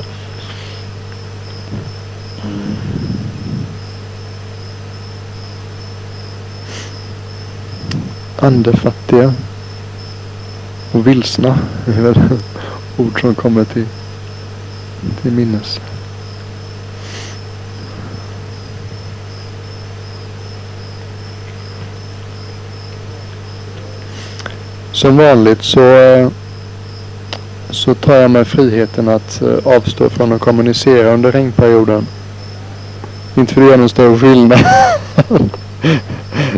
Andefattiga 8.39 9.35
och 10.93 11.07
vilsna 11.07 11.59
är 11.87 12.03
väl 12.03 12.19
ord 12.97 13.21
som 13.21 13.35
kommer 13.35 13.65
till, 13.65 13.87
till 15.23 15.33
minnes. 15.33 15.81
Som 24.93 25.17
vanligt 25.17 25.63
så, 25.63 25.81
så 27.71 27.95
tar 27.95 28.15
jag 28.15 28.31
mig 28.31 28.45
friheten 28.45 29.09
att 29.09 29.43
eh, 29.43 29.67
avstå 29.77 30.11
från 30.11 30.33
att 30.33 30.41
kommunicera 30.41 31.15
under 31.15 31.33
regnperioden. 31.33 32.07
Inte 33.35 33.55
för 33.55 33.61
att 33.61 33.67
göra 33.67 33.77
någon 33.77 33.89
större 33.89 34.19
skillnad. 34.19 34.59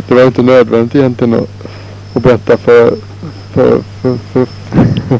det 0.07 0.15
var 0.15 0.23
inte 0.23 0.41
nödvändigt 0.41 0.95
egentligen 0.95 1.33
att, 1.33 1.49
att 2.13 2.23
berätta 2.23 2.57
för, 2.57 2.95
för, 3.53 3.81
för, 4.33 4.45
för, 4.45 5.19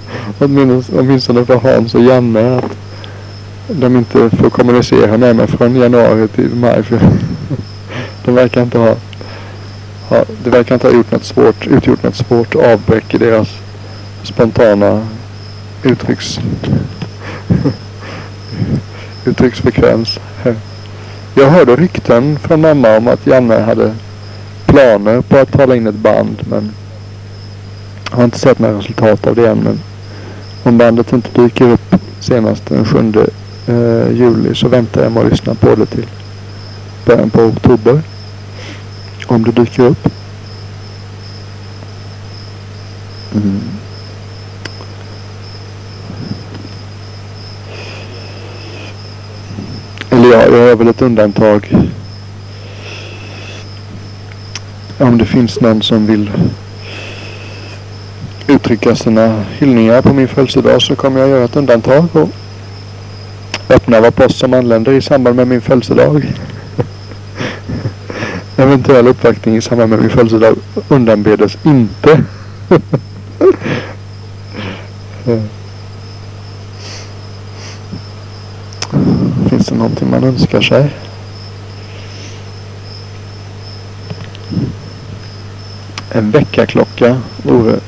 åtminstone 0.99 1.45
för 1.45 1.55
Hans 1.55 1.95
och 1.95 2.01
Janne 2.01 2.57
att 2.57 2.71
de 3.67 3.97
inte 3.97 4.29
får 4.29 4.49
kommunicera 4.49 5.17
med 5.17 5.35
mig 5.35 5.47
från 5.47 5.75
januari 5.75 6.27
till 6.27 6.55
maj. 6.55 6.83
För 6.83 6.99
de 8.25 8.35
verkar 8.35 8.61
inte 8.61 8.77
ha, 8.77 8.95
ha 10.09 10.23
det 10.43 10.49
verkar 10.49 10.75
inte 10.75 10.87
ha 10.87 10.93
gjort 10.93 11.11
något 11.11 11.23
svårt, 11.23 11.67
utgjort 11.67 12.03
något 12.03 12.15
svårt 12.15 12.55
avbräck 12.55 13.13
i 13.13 13.17
deras 13.17 13.49
spontana 14.23 15.07
uttrycks, 15.83 16.39
uttrycksfrekvens. 19.25 20.19
Jag 21.35 21.49
hörde 21.49 21.75
rykten 21.75 22.39
från 22.39 22.61
mamma 22.61 22.97
om 22.97 23.07
att 23.07 23.27
Janne 23.27 23.59
hade 23.59 23.93
planer 24.65 25.21
på 25.21 25.37
att 25.37 25.51
tala 25.51 25.75
in 25.75 25.87
ett 25.87 25.95
band 25.95 26.37
men 26.49 26.71
jag 28.15 28.19
har 28.19 28.25
inte 28.25 28.39
sett 28.39 28.59
några 28.59 28.77
resultat 28.77 29.27
av 29.27 29.35
det 29.35 29.49
än. 29.49 29.57
Men 29.57 29.79
om 30.63 30.77
bandet 30.77 31.13
inte 31.13 31.41
dyker 31.41 31.69
upp 31.69 31.95
senast 32.19 32.65
den 32.65 32.85
7 32.85 33.13
eh, 33.67 34.11
juli 34.11 34.55
så 34.55 34.67
väntar 34.67 35.03
jag 35.03 35.11
med 35.11 35.23
att 35.23 35.31
lyssna 35.31 35.55
på 35.55 35.75
det 35.75 35.85
till 35.85 36.05
början 37.05 37.29
på 37.29 37.41
oktober. 37.41 38.01
Om 39.27 39.43
det 39.43 39.51
dyker 39.51 39.83
upp. 39.83 40.07
Mm. 43.33 43.61
Eller 50.09 50.31
ja, 50.31 50.57
jag 50.57 50.69
är 50.71 50.75
väl 50.75 50.87
ett 50.87 51.01
undantag. 51.01 51.89
Om 54.97 55.17
det 55.17 55.25
finns 55.25 55.61
någon 55.61 55.81
som 55.81 56.05
vill 56.05 56.31
uttrycka 58.47 58.95
sina 58.95 59.43
hyllningar 59.57 60.01
på 60.01 60.13
min 60.13 60.27
födelsedag 60.27 60.81
så 60.81 60.95
kommer 60.95 61.19
jag 61.19 61.29
göra 61.29 61.43
ett 61.43 61.55
undantag 61.55 62.05
och 62.11 62.29
öppna 63.69 64.01
vad 64.01 64.15
post 64.15 64.37
som 64.37 64.53
anländer 64.53 64.91
i 64.91 65.01
samband 65.01 65.35
med 65.35 65.47
min 65.47 65.61
födelsedag. 65.61 66.25
Eventuell 68.57 69.07
uppvaktning 69.07 69.55
i 69.55 69.61
samband 69.61 69.89
med 69.89 69.99
min 69.99 70.09
födelsedag 70.09 70.55
undanbedes 70.87 71.57
inte. 71.63 72.23
Finns 79.49 79.67
det 79.67 79.75
någonting 79.75 80.09
man 80.09 80.23
önskar 80.23 80.61
sig? 80.61 80.95
En 86.11 86.31
väckarklocka 86.31 87.21
vore 87.43 87.79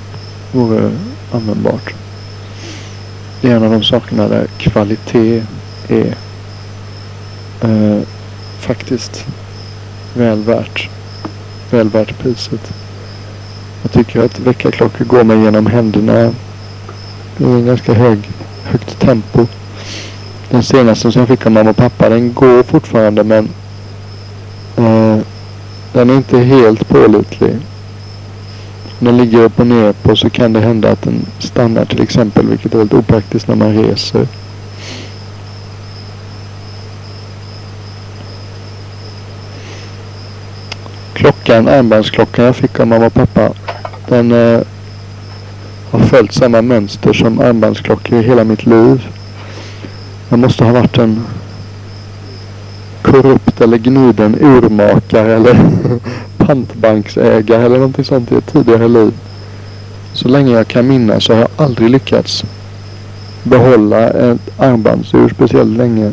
vore 0.52 0.92
användbart. 1.32 1.94
Det 3.42 3.52
är 3.52 3.56
en 3.56 3.64
av 3.64 3.72
de 3.72 3.84
sakerna 3.84 4.28
där 4.28 4.48
kvalitet 4.58 5.44
är 5.88 6.16
eh, 7.62 8.02
faktiskt 8.60 9.26
väl 10.14 10.44
värt, 10.44 10.90
väl 11.72 11.90
värt 11.90 12.20
priset. 12.20 12.74
Jag 13.82 13.92
tycker 13.92 14.24
att 14.24 14.40
väckarklockor 14.40 15.06
går 15.06 15.24
mig 15.24 15.44
genom 15.44 15.66
händerna 15.66 16.34
i 17.38 17.44
en 17.44 17.66
ganska 17.66 17.94
hög, 17.94 18.20
högt 18.64 19.00
tempo. 19.00 19.48
Den 20.50 20.64
senaste 20.64 21.12
som 21.12 21.20
jag 21.20 21.30
fick 21.30 21.46
av 21.46 21.52
mamma 21.52 21.70
och 21.70 21.76
pappa 21.76 22.10
den 22.10 22.34
går 22.34 22.64
fortfarande 22.64 23.24
men 23.24 23.50
eh, 24.78 25.18
den 25.94 26.10
är 26.10 26.16
inte 26.16 26.40
helt 26.40 26.88
pålitlig 26.88 27.58
den 29.00 29.18
ligger 29.18 29.44
upp 29.44 29.60
och 29.60 29.68
ner 29.68 29.94
på 29.94 30.16
så 30.16 30.30
kan 30.30 30.54
det 30.54 30.60
hända 30.60 30.92
att 30.92 31.02
den 31.02 31.26
stannar 31.40 31.86
till 31.86 32.02
exempel, 32.02 32.48
vilket 32.48 32.74
är 32.74 32.78
väldigt 32.78 33.00
opraktiskt 33.00 33.48
när 33.48 33.56
man 33.56 33.74
reser. 33.74 34.28
Klockan, 41.14 41.68
armbandsklockan 41.68 42.46
jag 42.46 42.56
fick 42.56 42.80
av 42.80 42.88
mamma 42.88 43.06
och 43.06 43.14
pappa, 43.14 43.50
den 44.08 44.32
eh, 44.32 44.62
har 45.92 46.00
följt 46.00 46.34
samma 46.34 46.62
mönster 46.62 47.14
som 47.14 47.40
armbandsklockor 47.40 48.20
i 48.20 48.24
hela 48.24 48.44
mitt 48.44 48.66
liv. 48.66 49.08
Jag 50.30 50.40
måste 50.40 50.64
ha 50.64 50.72
varit 50.72 50.98
en 50.98 51.24
korrupt 53.02 53.62
eller 53.62 53.78
gniden 53.78 54.36
urmakare 54.42 55.36
eller 55.36 55.58
pantbanksägare 56.48 57.66
eller 57.66 57.76
någonting 57.76 58.06
sånt 58.06 58.32
i 58.32 58.36
ett 58.36 58.54
tidigare 58.54 58.88
liv. 58.88 59.14
Så 60.14 60.28
länge 60.28 60.52
jag 60.52 60.68
kan 60.68 60.88
minnas 60.88 61.24
så 61.24 61.34
har 61.34 61.40
jag 61.40 61.50
aldrig 61.58 61.90
lyckats 61.90 62.44
behålla 63.44 64.10
ett 64.10 64.60
armbandsur 64.60 65.30
speciellt 65.30 65.78
länge. 65.78 66.12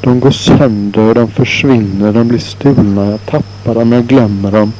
De 0.00 0.20
går 0.20 0.30
sönder, 0.30 1.14
de 1.14 1.28
försvinner, 1.28 2.12
de 2.12 2.28
blir 2.28 2.38
stulna. 2.38 3.10
Jag 3.10 3.26
tappar 3.26 3.74
dem, 3.74 3.92
jag 3.92 4.06
glömmer 4.06 4.52
dem. 4.52 4.72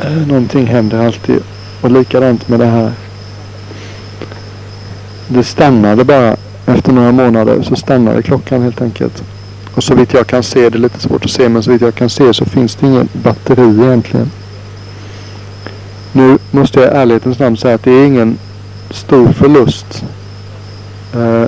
Eh, 0.00 0.26
någonting 0.26 0.66
händer 0.66 1.06
alltid. 1.06 1.42
Och 1.80 1.90
likadant 1.90 2.48
med 2.48 2.60
det 2.60 2.66
här. 2.66 2.92
Det 5.28 5.44
stannade 5.44 6.04
bara 6.04 6.36
efter 6.66 6.92
några 6.92 7.12
månader 7.12 7.62
så 7.62 7.76
stannade 7.76 8.22
klockan 8.22 8.62
helt 8.62 8.82
enkelt. 8.82 9.24
Och 9.78 9.84
så 9.84 9.94
vitt 9.94 10.14
jag 10.14 10.26
kan 10.26 10.42
se, 10.42 10.70
det 10.70 10.78
är 10.78 10.80
lite 10.80 11.00
svårt 11.00 11.24
att 11.24 11.30
se, 11.30 11.48
men 11.48 11.62
så 11.62 11.70
vitt 11.70 11.80
jag 11.80 11.94
kan 11.94 12.10
se 12.10 12.34
så 12.34 12.44
finns 12.44 12.74
det 12.74 12.86
ingen 12.86 13.08
batteri 13.12 13.82
egentligen. 13.82 14.30
Nu 16.12 16.38
måste 16.50 16.80
jag 16.80 16.88
i 16.88 16.96
ärlighetens 16.96 17.38
namn 17.38 17.56
säga 17.56 17.74
att 17.74 17.82
det 17.82 17.90
är 17.90 18.04
ingen 18.04 18.38
stor 18.90 19.32
förlust. 19.32 20.04
Eh, 21.14 21.46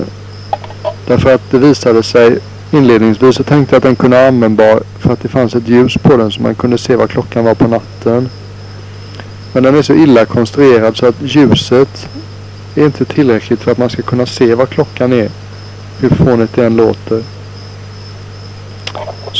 därför 1.06 1.34
att 1.34 1.50
det 1.50 1.58
visade 1.58 2.02
sig 2.02 2.38
inledningsvis 2.70 3.36
så 3.36 3.42
tänkte 3.42 3.74
jag 3.74 3.78
att 3.78 3.82
den 3.82 3.96
kunde 3.96 4.16
vara 4.16 4.28
användbar 4.28 4.82
för 4.98 5.12
att 5.12 5.20
det 5.20 5.28
fanns 5.28 5.54
ett 5.54 5.68
ljus 5.68 5.94
på 6.02 6.16
den 6.16 6.32
så 6.32 6.42
man 6.42 6.54
kunde 6.54 6.78
se 6.78 6.96
vad 6.96 7.10
klockan 7.10 7.44
var 7.44 7.54
på 7.54 7.68
natten. 7.68 8.28
Men 9.52 9.62
den 9.62 9.76
är 9.76 9.82
så 9.82 9.94
illa 9.94 10.24
konstruerad 10.24 10.96
så 10.96 11.06
att 11.06 11.22
ljuset 11.22 12.08
är 12.74 12.84
inte 12.84 13.04
tillräckligt 13.04 13.60
för 13.60 13.72
att 13.72 13.78
man 13.78 13.90
ska 13.90 14.02
kunna 14.02 14.26
se 14.26 14.54
vad 14.54 14.68
klockan 14.68 15.12
är. 15.12 15.30
Hur 16.00 16.08
fånigt 16.08 16.54
det 16.54 16.66
än 16.66 16.76
låter. 16.76 17.22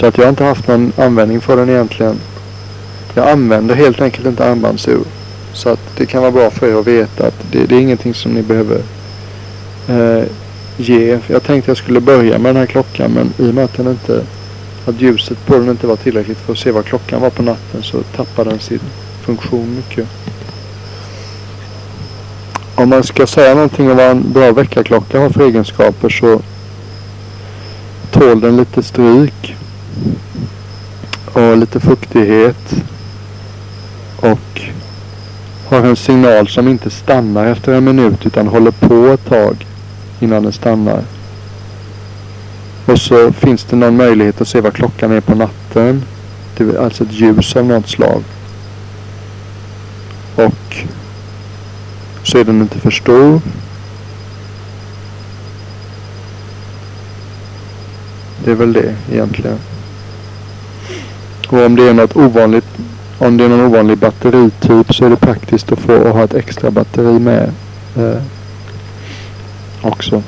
Så 0.00 0.07
att 0.07 0.19
jag 0.19 0.28
inte 0.28 0.45
haft 0.45 0.69
någon 0.69 0.92
användning 0.97 1.40
för 1.40 1.57
den 1.57 1.71
egentligen. 1.71 2.21
Jag 3.14 3.28
använder 3.28 3.75
helt 3.75 4.00
enkelt 4.00 4.26
inte 4.26 4.45
armbandsur. 4.45 5.04
Så 5.52 5.69
att 5.69 5.80
det 5.97 6.07
kan 6.07 6.23
vara 6.23 6.33
bra 6.33 6.50
för 6.50 6.69
er 6.69 6.80
att 6.80 6.87
veta 6.87 7.26
att 7.26 7.35
det, 7.52 7.66
det 7.66 7.75
är 7.75 7.80
ingenting 7.80 8.14
som 8.14 8.33
ni 8.33 8.42
behöver 8.42 8.83
eh, 9.88 10.25
ge. 10.76 11.19
Jag 11.26 11.42
tänkte 11.42 11.71
jag 11.71 11.78
skulle 11.78 12.00
börja 12.00 12.38
med 12.38 12.54
den 12.54 12.57
här 12.57 12.66
klockan 12.66 13.11
men 13.11 13.33
i 13.47 13.50
och 13.50 13.54
med 13.54 13.64
att, 13.64 13.76
den 13.76 13.88
inte, 13.88 14.23
att 14.87 15.00
ljuset 15.00 15.47
på 15.47 15.54
den 15.54 15.69
inte 15.69 15.87
var 15.87 15.97
tillräckligt 15.97 16.38
för 16.38 16.52
att 16.52 16.59
se 16.59 16.71
vad 16.71 16.85
klockan 16.85 17.21
var 17.21 17.30
på 17.30 17.42
natten 17.42 17.83
så 17.83 18.02
tappade 18.02 18.50
den 18.50 18.59
sin 18.59 18.80
funktion 19.23 19.76
mycket. 19.76 20.09
Om 22.75 22.88
man 22.88 23.04
ska 23.04 23.26
säga 23.26 23.54
någonting 23.54 23.90
om 23.90 23.97
vad 23.97 24.07
en 24.07 24.33
bra 24.33 24.52
väckarklocka 24.52 25.21
har 25.21 25.30
för 25.30 25.47
egenskaper 25.47 26.09
så 26.09 26.40
tål 28.11 28.40
den 28.40 28.57
lite 28.57 28.83
stryk 28.83 29.57
och 31.33 31.57
lite 31.57 31.80
fuktighet 31.80 32.75
och 34.16 34.61
har 35.69 35.83
en 35.83 35.97
signal 35.97 36.49
som 36.49 36.69
inte 36.69 36.90
stannar 36.90 37.47
efter 37.47 37.73
en 37.73 37.85
minut 37.85 38.26
utan 38.26 38.47
håller 38.47 38.71
på 38.71 39.07
ett 39.07 39.26
tag 39.28 39.66
innan 40.21 40.42
den 40.42 40.52
stannar. 40.52 41.02
Och 42.87 42.99
så 42.99 43.33
finns 43.33 43.64
det 43.64 43.76
någon 43.76 43.97
möjlighet 43.97 44.40
att 44.40 44.49
se 44.49 44.61
vad 44.61 44.75
klockan 44.75 45.12
är 45.12 45.21
på 45.21 45.35
natten. 45.35 46.02
Det 46.57 46.64
är 46.64 46.85
alltså 46.85 47.04
ett 47.04 47.12
ljus 47.12 47.57
av 47.57 47.64
något 47.64 47.88
slag. 47.88 48.23
Och 50.37 50.76
så 52.23 52.38
är 52.38 52.45
den 52.45 52.61
inte 52.61 52.78
för 52.78 52.90
stor. 52.90 53.40
Det 58.45 58.50
är 58.50 58.54
väl 58.54 58.73
det 58.73 58.95
egentligen. 59.12 59.59
Och 61.50 61.66
om 61.66 61.76
det 61.76 61.88
är 61.88 61.95
något 61.95 62.16
ovanligt, 62.16 62.69
om 63.19 63.37
det 63.37 63.45
är 63.45 63.49
någon 63.49 63.61
ovanlig 63.61 63.99
batterityp 63.99 64.95
så 64.95 65.04
är 65.04 65.11
det 65.11 65.16
praktiskt 65.16 65.73
att 65.73 65.78
få 65.78 66.09
ha 66.09 66.25
ett 66.25 66.35
extra 66.35 66.71
batteri 66.71 67.19
med 67.19 67.50
eh, 67.97 68.23
också. 69.83 70.23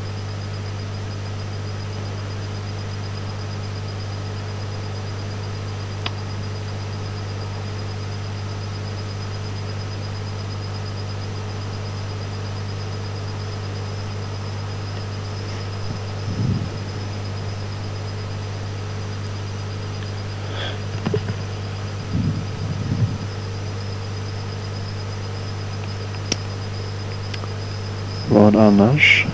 Vad 28.35 28.52
annars 28.63 29.27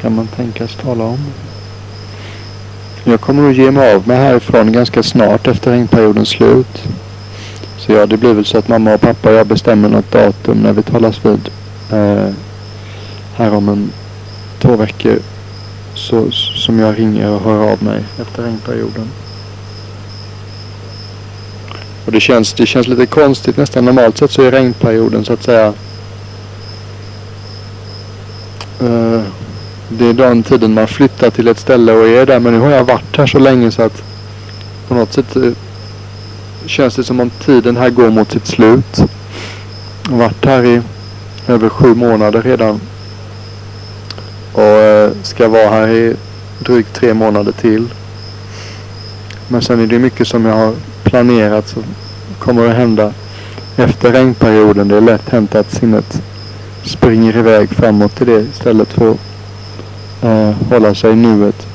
kan 0.00 0.14
man 0.14 0.26
tänkas 0.26 0.74
tala 0.74 1.04
om? 1.04 1.18
Jag 3.04 3.20
kommer 3.20 3.50
att 3.50 3.56
ge 3.56 3.70
mig 3.70 3.94
av 3.94 4.08
mig 4.08 4.16
härifrån 4.16 4.72
ganska 4.72 5.02
snart 5.02 5.46
efter 5.46 5.70
regnperiodens 5.70 6.28
slut. 6.28 6.82
Så 7.78 7.92
ja, 7.92 8.06
det 8.06 8.16
blir 8.16 8.34
väl 8.34 8.44
så 8.44 8.58
att 8.58 8.68
mamma 8.68 8.94
och 8.94 9.00
pappa 9.00 9.28
och 9.28 9.34
jag 9.34 9.46
bestämmer 9.46 9.88
något 9.88 10.10
datum 10.10 10.58
när 10.58 10.72
vi 10.72 10.82
talas 10.82 11.24
vid. 11.24 11.48
Eh, 11.92 12.32
här 13.34 13.54
om 13.54 13.68
en 13.68 13.92
två 14.58 14.76
veckor. 14.76 15.18
Så, 15.94 16.30
som 16.30 16.78
jag 16.78 16.98
ringer 16.98 17.30
och 17.30 17.40
hör 17.40 17.72
av 17.72 17.82
mig 17.82 18.04
efter 18.20 18.42
regnperioden. 18.42 19.08
Och 22.06 22.12
det 22.12 22.20
känns, 22.20 22.52
det 22.52 22.66
känns 22.66 22.88
lite 22.88 23.06
konstigt 23.06 23.56
nästan. 23.56 23.84
Normalt 23.84 24.18
sett 24.18 24.30
så 24.30 24.42
är 24.42 24.50
regnperioden 24.50 25.24
så 25.24 25.32
att 25.32 25.42
säga 25.42 25.72
Uh, 28.82 29.22
det 29.88 30.06
är 30.06 30.12
den 30.12 30.42
tiden 30.42 30.74
man 30.74 30.88
flyttar 30.88 31.30
till 31.30 31.48
ett 31.48 31.58
ställe 31.58 31.92
och 31.92 32.08
är 32.08 32.26
där. 32.26 32.40
Men 32.40 32.52
nu 32.52 32.58
har 32.58 32.70
jag 32.70 32.84
varit 32.84 33.16
här 33.16 33.26
så 33.26 33.38
länge 33.38 33.70
så 33.70 33.82
att 33.82 34.02
på 34.88 34.94
något 34.94 35.12
sätt 35.12 35.36
uh, 35.36 35.52
känns 36.66 36.96
det 36.96 37.04
som 37.04 37.20
om 37.20 37.30
tiden 37.30 37.76
här 37.76 37.90
går 37.90 38.10
mot 38.10 38.32
sitt 38.32 38.46
slut. 38.46 39.02
Jag 40.04 40.10
har 40.10 40.18
varit 40.18 40.44
här 40.44 40.64
i 40.64 40.82
över 41.46 41.68
sju 41.68 41.94
månader 41.94 42.42
redan. 42.42 42.80
Och 44.52 44.62
uh, 44.62 45.22
ska 45.22 45.48
vara 45.48 45.70
här 45.70 45.88
i 45.88 46.16
drygt 46.58 46.94
tre 46.94 47.14
månader 47.14 47.52
till. 47.52 47.88
Men 49.48 49.62
sen 49.62 49.80
är 49.80 49.86
det 49.86 49.98
mycket 49.98 50.28
som 50.28 50.46
jag 50.46 50.54
har 50.54 50.74
planerat 51.04 51.68
som 51.68 51.82
kommer 52.38 52.68
att 52.68 52.76
hända 52.76 53.12
efter 53.76 54.12
regnperioden. 54.12 54.88
Det 54.88 54.96
är 54.96 55.00
lätt 55.00 55.28
hänt 55.28 55.54
att 55.54 55.72
sinnet 55.72 56.22
springer 56.86 57.36
iväg 57.36 57.68
framåt 57.68 58.14
till 58.14 58.26
det 58.26 58.40
istället 58.40 58.92
för 58.92 59.10
att 59.10 59.18
eh, 60.22 60.68
hålla 60.70 60.94
sig 60.94 61.12
i 61.12 61.16
nuet. 61.16 61.66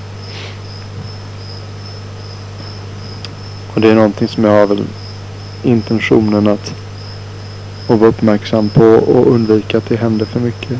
Och 3.74 3.82
det 3.82 3.90
är 3.90 3.96
någonting 3.96 4.28
som 4.28 4.44
jag 4.44 4.52
har 4.52 4.68
väl 4.68 4.84
intentionen 5.64 6.48
att, 6.48 6.74
att 7.88 8.00
vara 8.00 8.10
uppmärksam 8.10 8.70
på 8.70 8.86
och 8.86 9.32
undvika 9.32 9.78
att 9.78 9.90
det 9.90 9.96
händer 9.96 10.26
för 10.26 10.40
mycket. 10.40 10.78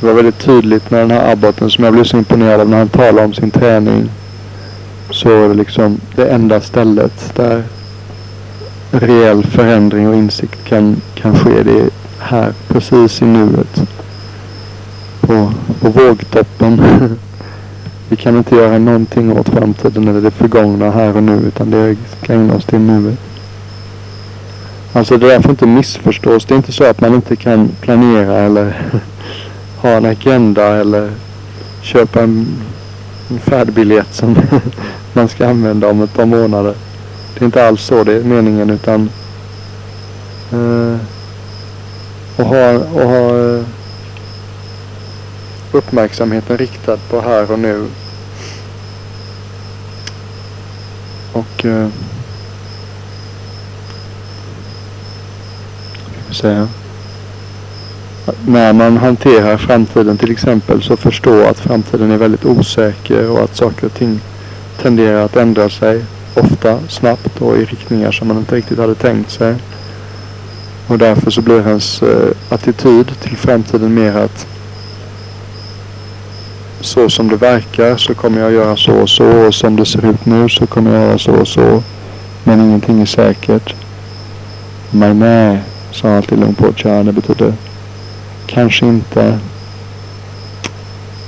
Det 0.00 0.06
var 0.06 0.14
väldigt 0.14 0.38
tydligt 0.38 0.90
med 0.90 1.00
den 1.00 1.10
här 1.10 1.32
abboten 1.32 1.70
som 1.70 1.84
jag 1.84 1.92
blev 1.92 2.04
så 2.04 2.16
imponerad 2.16 2.60
av 2.60 2.68
när 2.68 2.78
han 2.78 2.88
talade 2.88 3.24
om 3.24 3.34
sin 3.34 3.50
träning. 3.50 4.10
Så 5.10 5.44
är 5.44 5.48
det 5.48 5.54
liksom 5.54 6.00
det 6.16 6.28
enda 6.28 6.60
stället 6.60 7.32
där 7.36 7.62
reell 8.90 9.44
förändring 9.44 10.08
och 10.08 10.14
insikt 10.14 10.64
kan, 10.64 11.00
kan 11.14 11.38
ske. 11.38 11.62
Det 11.62 11.80
är 11.80 11.90
här 12.20 12.52
precis 12.68 13.22
i 13.22 13.24
nuet. 13.24 13.82
På, 15.20 15.52
på 15.80 15.88
vågtoppen. 15.88 16.82
Vi 18.08 18.16
kan 18.16 18.36
inte 18.36 18.56
göra 18.56 18.78
någonting 18.78 19.38
åt 19.38 19.48
framtiden 19.48 20.08
eller 20.08 20.20
det 20.20 20.30
förgångna 20.30 20.90
här 20.90 21.16
och 21.16 21.22
nu 21.22 21.32
utan 21.32 21.70
det 21.70 21.96
ska 22.22 22.32
ägna 22.32 22.54
oss 22.54 22.64
till 22.64 22.80
nuet. 22.80 23.18
Alltså 24.92 25.16
det 25.16 25.28
där 25.28 25.40
får 25.40 25.50
inte 25.50 25.66
missförstås. 25.66 26.44
Det 26.44 26.54
är 26.54 26.56
inte 26.56 26.72
så 26.72 26.84
att 26.84 27.00
man 27.00 27.14
inte 27.14 27.36
kan 27.36 27.68
planera 27.80 28.36
eller 28.36 28.90
ha 29.76 29.90
en 29.90 30.04
agenda 30.04 30.66
eller 30.66 31.10
köpa 31.82 32.22
en, 32.22 32.46
en 33.30 33.38
färdbiljett 33.38 34.14
som 34.14 34.36
man 35.12 35.28
ska 35.28 35.48
använda 35.48 35.90
om 35.90 36.02
ett 36.02 36.14
par 36.14 36.26
månader. 36.26 36.74
Det 37.34 37.42
är 37.42 37.46
inte 37.46 37.68
alls 37.68 37.82
så 37.82 38.04
det 38.04 38.12
är 38.12 38.24
meningen 38.24 38.70
utan 38.70 39.10
uh, 40.52 40.96
och 42.40 42.46
ha, 42.46 42.72
och 42.72 43.08
ha 43.08 43.38
eh, 43.38 43.64
uppmärksamheten 45.72 46.58
riktad 46.58 46.96
på 46.96 47.20
här 47.20 47.52
och 47.52 47.58
nu. 47.58 47.86
Och 51.32 51.64
eh, 51.64 51.88
säga. 56.30 56.68
När 58.46 58.72
man 58.72 58.96
hanterar 58.96 59.56
framtiden 59.56 60.18
till 60.18 60.30
exempel 60.30 60.82
så 60.82 60.96
förstå 60.96 61.44
att 61.44 61.58
framtiden 61.58 62.10
är 62.10 62.16
väldigt 62.16 62.44
osäker 62.44 63.30
och 63.30 63.44
att 63.44 63.56
saker 63.56 63.86
och 63.86 63.94
ting 63.94 64.20
tenderar 64.82 65.24
att 65.24 65.36
ändra 65.36 65.68
sig 65.68 66.04
ofta 66.34 66.78
snabbt 66.88 67.40
och 67.42 67.56
i 67.56 67.64
riktningar 67.64 68.12
som 68.12 68.28
man 68.28 68.36
inte 68.36 68.56
riktigt 68.56 68.78
hade 68.78 68.94
tänkt 68.94 69.30
sig. 69.30 69.56
Och 70.90 70.98
därför 70.98 71.30
så 71.30 71.42
blir 71.42 71.60
hans 71.60 72.02
eh, 72.02 72.30
attityd 72.48 73.20
till 73.20 73.36
framtiden 73.36 73.94
mer 73.94 74.16
att 74.16 74.46
så 76.80 77.10
som 77.10 77.28
det 77.28 77.36
verkar 77.36 77.96
så 77.96 78.14
kommer 78.14 78.40
jag 78.40 78.52
göra 78.52 78.76
så 78.76 78.92
och 78.92 79.08
så 79.08 79.46
och 79.46 79.54
som 79.54 79.76
det 79.76 79.86
ser 79.86 80.06
ut 80.06 80.26
nu 80.26 80.48
så 80.48 80.66
kommer 80.66 80.94
jag 80.94 81.06
göra 81.06 81.18
så 81.18 81.32
och 81.32 81.48
så. 81.48 81.82
Men 82.44 82.60
ingenting 82.60 83.00
är 83.00 83.06
säkert. 83.06 83.74
Men 84.90 85.18
nej, 85.18 85.62
sa 85.92 86.16
alltid 86.16 86.38
Lumpur 86.38 87.02
Det 87.04 87.12
betyder 87.12 87.54
kanske 88.46 88.86
inte. 88.86 89.38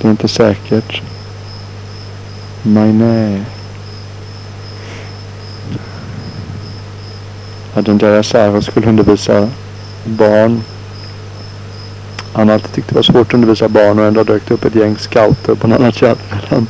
Det 0.01 0.07
är 0.07 0.11
inte 0.11 0.27
säkert. 0.27 1.01
Nej, 2.63 2.93
Att 7.73 7.79
Adonjaya 7.79 8.23
Saro 8.23 8.61
skulle 8.61 8.87
undervisa 8.87 9.49
barn. 10.05 10.61
Han 12.33 12.47
har 12.47 12.53
alltid 12.53 12.71
tyckt 12.71 12.89
det 12.89 12.95
var 12.95 13.01
svårt 13.01 13.27
att 13.27 13.33
undervisa 13.33 13.69
barn 13.69 13.99
och 13.99 14.05
ändå 14.05 14.23
dök 14.23 14.47
det 14.47 14.53
upp 14.53 14.65
ett 14.65 14.75
gäng 14.75 14.97
scouter 14.97 15.55
på 15.55 15.67
något 15.67 15.95
sätt 15.95 16.19
mellan 16.31 16.67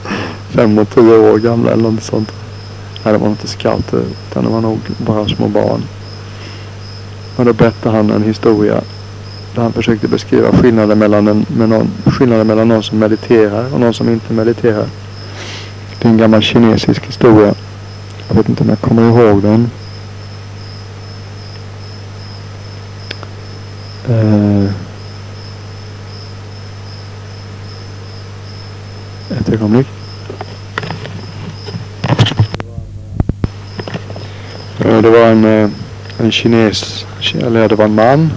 fem 0.49 0.77
och 0.77 0.89
tio 0.89 1.17
år 1.17 1.37
gamla 1.37 1.71
eller 1.71 1.91
något 1.91 2.03
sånt. 2.03 2.31
Nej, 3.03 3.13
det 3.13 3.19
var 3.19 3.27
inte 3.27 3.47
scouter 3.47 4.03
utan 4.29 4.43
det 4.43 4.49
var 4.49 4.61
nog 4.61 4.79
bara 4.97 5.27
små 5.27 5.47
barn. 5.47 5.83
Och 7.35 7.45
då 7.45 7.53
berättade 7.53 7.95
han 7.95 8.11
en 8.11 8.23
historia 8.23 8.81
där 9.55 9.61
han 9.61 9.73
försökte 9.73 10.07
beskriva 10.07 10.51
skillnaden 10.51 10.99
mellan, 10.99 11.27
en, 11.27 11.45
med 11.57 11.69
någon, 11.69 11.91
skillnaden 12.05 12.47
mellan 12.47 12.67
någon 12.67 12.83
som 12.83 12.99
mediterar 12.99 13.73
och 13.73 13.79
någon 13.79 13.93
som 13.93 14.09
inte 14.09 14.33
mediterar. 14.33 14.85
Det 15.99 16.07
är 16.07 16.11
en 16.11 16.17
gammal 16.17 16.41
kinesisk 16.41 17.05
historia. 17.05 17.53
Jag 18.27 18.35
vet 18.35 18.49
inte 18.49 18.63
om 18.63 18.69
jag 18.69 18.79
kommer 18.79 19.09
ihåg 19.09 19.41
den. 19.41 19.69
Uh, 24.09 24.69
ett 29.39 29.49
ögonblick. 29.49 29.87
Det 34.77 35.09
var 35.09 35.27
en, 35.27 35.45
eh, 35.45 35.69
en 36.19 36.31
kines, 36.31 37.05
eller 37.41 37.69
det 37.69 37.75
var 37.75 37.85
en 37.85 37.95
man. 37.95 38.31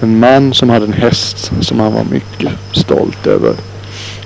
En 0.00 0.18
man 0.18 0.54
som 0.54 0.70
hade 0.70 0.86
en 0.86 0.92
häst 0.92 1.52
som 1.60 1.80
han 1.80 1.92
var 1.92 2.04
mycket 2.04 2.52
stolt 2.72 3.26
över 3.26 3.54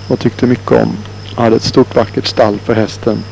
och 0.09 0.19
tyckte 0.19 0.47
mycket 0.47 0.73
om. 0.73 0.97
Han 1.35 1.45
hade 1.45 1.57
ett 1.57 1.63
stort 1.63 1.97
vackert 1.97 2.27
stall 2.27 2.59
för 2.59 2.75
hästen. 2.75 3.25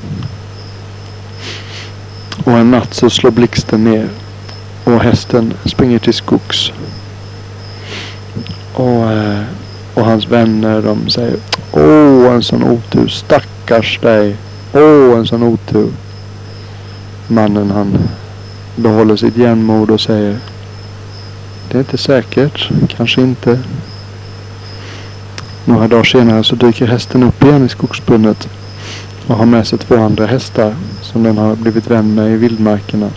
Och 2.44 2.52
en 2.52 2.70
natt 2.70 2.94
så 2.94 3.10
slår 3.10 3.30
blixten 3.30 3.84
ner 3.84 4.08
och 4.84 5.00
hästen 5.00 5.54
springer 5.64 5.98
till 5.98 6.14
skogs. 6.14 6.72
Och, 8.74 9.12
eh, 9.12 9.42
och 9.94 10.04
hans 10.04 10.26
vänner 10.26 10.82
de 10.82 11.08
säger 11.10 11.36
Åh 11.72 12.34
en 12.34 12.42
sån 12.42 12.62
otur. 12.62 13.08
Stackars 13.08 13.98
dig. 13.98 14.36
Åh 14.72 15.18
en 15.18 15.26
sån 15.26 15.42
otur. 15.42 15.92
Mannen 17.28 17.70
han 17.70 17.98
behåller 18.76 19.16
sitt 19.16 19.36
jämnmod 19.36 19.90
och 19.90 20.00
säger 20.00 20.38
Det 21.68 21.78
är 21.78 21.80
inte 21.80 21.98
säkert. 21.98 22.70
Kanske 22.88 23.20
inte. 23.20 23.58
Några 25.64 25.88
dagar 25.88 26.04
senare 26.04 26.44
så 26.44 26.56
dyker 26.56 26.86
hästen 26.86 27.22
upp 27.22 27.44
igen 27.44 27.66
i 27.66 27.68
skogsbrunnet 27.68 28.48
och 29.26 29.36
har 29.36 29.46
med 29.46 29.66
sig 29.66 29.78
två 29.78 29.96
andra 29.96 30.26
hästar 30.26 30.74
som 31.02 31.22
den 31.22 31.38
har 31.38 31.56
blivit 31.56 31.90
vän 31.90 32.14
med 32.14 32.32
i 32.32 32.36
vildmarkerna. 32.36 33.10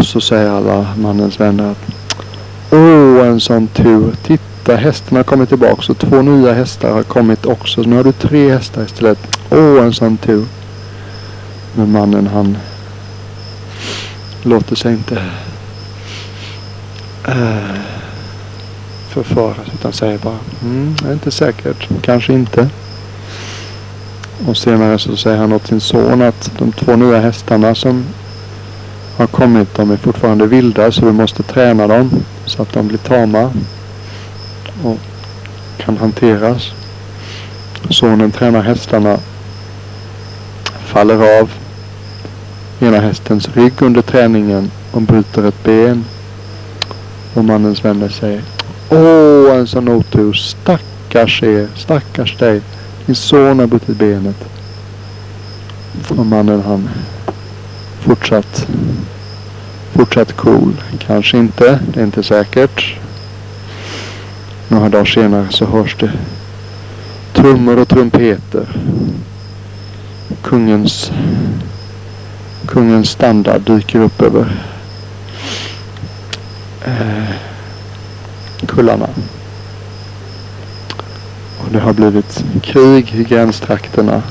Och 0.00 0.06
så 0.06 0.20
säger 0.20 0.50
alla 0.50 0.86
mannens 0.96 1.40
vänner 1.40 1.70
att 1.70 1.78
Åh, 2.70 3.26
en 3.26 3.40
sån 3.40 3.68
tur. 3.68 4.14
Titta, 4.22 4.76
hästen 4.76 5.16
har 5.16 5.24
kommit 5.24 5.48
tillbaka 5.48 5.92
och 5.92 5.98
två 5.98 6.22
nya 6.22 6.52
hästar 6.52 6.92
har 6.92 7.02
kommit 7.02 7.46
också. 7.46 7.80
Nu 7.80 7.96
har 7.96 8.04
du 8.04 8.12
tre 8.12 8.52
hästar 8.52 8.84
istället. 8.84 9.18
Åh, 9.50 9.84
en 9.84 9.92
sån 9.92 10.16
tur. 10.16 10.46
Men 11.74 11.92
mannen 11.92 12.26
han 12.26 12.58
låter 14.42 14.76
sig 14.76 14.92
inte 14.92 15.22
äh, 17.28 17.76
utan 19.74 19.92
säger 19.92 20.18
bara 20.18 20.38
mm, 20.62 20.96
det 21.02 21.08
är 21.08 21.12
inte 21.12 21.30
säkert. 21.30 21.88
Kanske 22.02 22.32
inte. 22.32 22.68
Och 24.46 24.56
senare 24.56 24.98
så 24.98 25.16
säger 25.16 25.38
han 25.38 25.52
åt 25.52 25.66
sin 25.66 25.80
son 25.80 26.22
att 26.22 26.50
de 26.58 26.72
två 26.72 26.96
nya 26.96 27.20
hästarna 27.20 27.74
som 27.74 28.04
har 29.20 29.26
kommit. 29.26 29.74
De 29.74 29.90
är 29.90 29.96
fortfarande 29.96 30.46
vilda 30.46 30.92
så 30.92 31.06
vi 31.06 31.12
måste 31.12 31.42
träna 31.42 31.86
dem 31.86 32.10
så 32.46 32.62
att 32.62 32.72
de 32.72 32.88
blir 32.88 32.98
tama 32.98 33.52
och 34.84 34.98
kan 35.78 35.96
hanteras. 35.96 36.70
Sonen 37.90 38.30
tränar 38.30 38.62
hästarna, 38.62 39.18
faller 40.84 41.40
av 41.40 41.50
ena 42.80 43.00
hästens 43.00 43.48
rygg 43.48 43.82
under 43.82 44.02
träningen 44.02 44.70
och 44.92 45.02
bryter 45.02 45.48
ett 45.48 45.64
ben. 45.64 46.04
Och 47.34 47.44
mannens 47.44 47.84
vänner 47.84 48.08
säger 48.08 48.42
Åh, 48.90 49.56
en 49.56 49.66
sån 49.66 49.88
otur. 49.88 50.32
Stackars 50.32 51.42
er. 51.42 51.68
Stackars 51.76 52.36
dig. 52.36 52.62
Din 53.06 53.14
son 53.14 53.58
har 53.58 53.66
brutit 53.66 53.98
benet. 53.98 54.44
Och 56.08 56.26
mannen 56.26 56.62
han 56.62 56.88
fortsatt 58.00 58.66
fortsatt 59.92 60.36
cool. 60.36 60.82
Kanske 60.98 61.38
inte. 61.38 61.80
Det 61.94 62.00
är 62.00 62.04
inte 62.04 62.22
säkert. 62.22 62.96
Några 64.68 64.88
dagar 64.88 65.04
senare 65.04 65.46
så 65.50 65.66
hörs 65.66 65.96
det 65.98 66.12
trummor 67.32 67.78
och 67.78 67.88
trumpeter. 67.88 68.66
Kungens 70.42 71.10
kungens 72.66 73.10
standard 73.10 73.60
dyker 73.60 74.00
upp 74.00 74.22
över 74.22 74.56
eh, 76.84 77.34
kullarna. 78.66 79.08
Och 81.58 81.72
det 81.72 81.80
har 81.80 81.92
blivit 81.92 82.44
krig 82.62 83.14
i 83.14 83.24
gränstrakterna. 83.24 84.22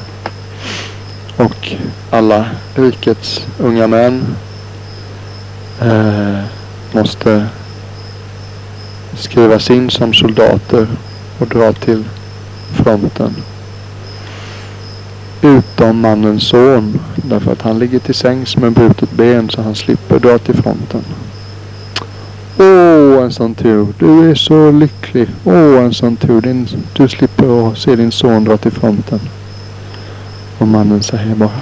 Och 1.40 1.76
alla 2.10 2.46
rikets 2.76 3.48
unga 3.60 3.88
män 3.88 4.26
eh, 5.82 6.40
måste 6.92 7.46
skrivas 9.18 9.70
in 9.70 9.90
som 9.90 10.14
soldater 10.14 10.88
och 11.40 11.48
dra 11.48 11.74
till 11.74 12.04
fronten. 12.74 13.36
Utom 15.42 16.00
mannens 16.00 16.48
son. 16.48 17.00
Därför 17.16 17.52
att 17.52 17.62
han 17.62 17.80
ligger 17.80 18.00
till 18.00 18.16
sängs 18.16 18.58
med 18.58 18.72
brutet 18.72 19.12
ben 19.12 19.50
så 19.50 19.62
han 19.62 19.76
slipper 19.76 20.20
dra 20.20 20.38
till 20.38 20.56
fronten. 20.56 21.04
Åh, 22.58 23.24
en 23.24 23.32
sån 23.32 23.56
tur. 23.56 23.88
Du 24.00 24.32
är 24.32 24.36
så 24.36 24.72
lycklig. 24.72 25.28
Åh, 25.44 25.84
en 25.84 25.94
sån 25.94 26.16
tur. 26.16 26.42
Din, 26.42 26.68
du 26.94 27.08
slipper 27.08 27.76
se 27.76 27.96
din 27.96 28.12
son 28.12 28.44
dra 28.44 28.58
till 28.58 28.72
fronten. 28.72 29.20
Och 30.60 30.68
mannen 30.68 31.04
säger 31.04 31.36
bara. 31.36 31.62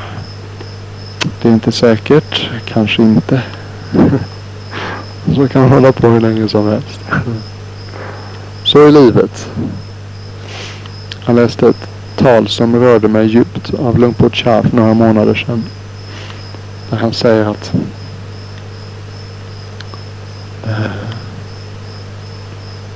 Det 1.41 1.49
är 1.49 1.53
inte 1.53 1.71
säkert. 1.71 2.49
Kanske 2.65 3.01
inte. 3.01 3.41
Så 5.35 5.47
kan 5.47 5.61
man 5.61 5.71
hålla 5.71 5.91
på 5.91 6.07
hur 6.07 6.19
länge 6.19 6.49
som 6.49 6.67
helst. 6.67 6.99
Så 8.63 8.87
är 8.87 8.91
livet. 8.91 9.49
Jag 11.25 11.35
läste 11.35 11.67
ett 11.67 11.89
tal 12.15 12.47
som 12.47 12.75
rörde 12.75 13.07
mig 13.07 13.27
djupt 13.27 13.73
av 13.73 13.99
Lungpo 13.99 14.29
Cha 14.29 14.63
för 14.63 14.75
några 14.75 14.93
månader 14.93 15.35
sedan. 15.35 15.63
Där 16.89 16.97
han 16.97 17.13
säger 17.13 17.45
att 17.45 17.71
eh, 20.67 20.91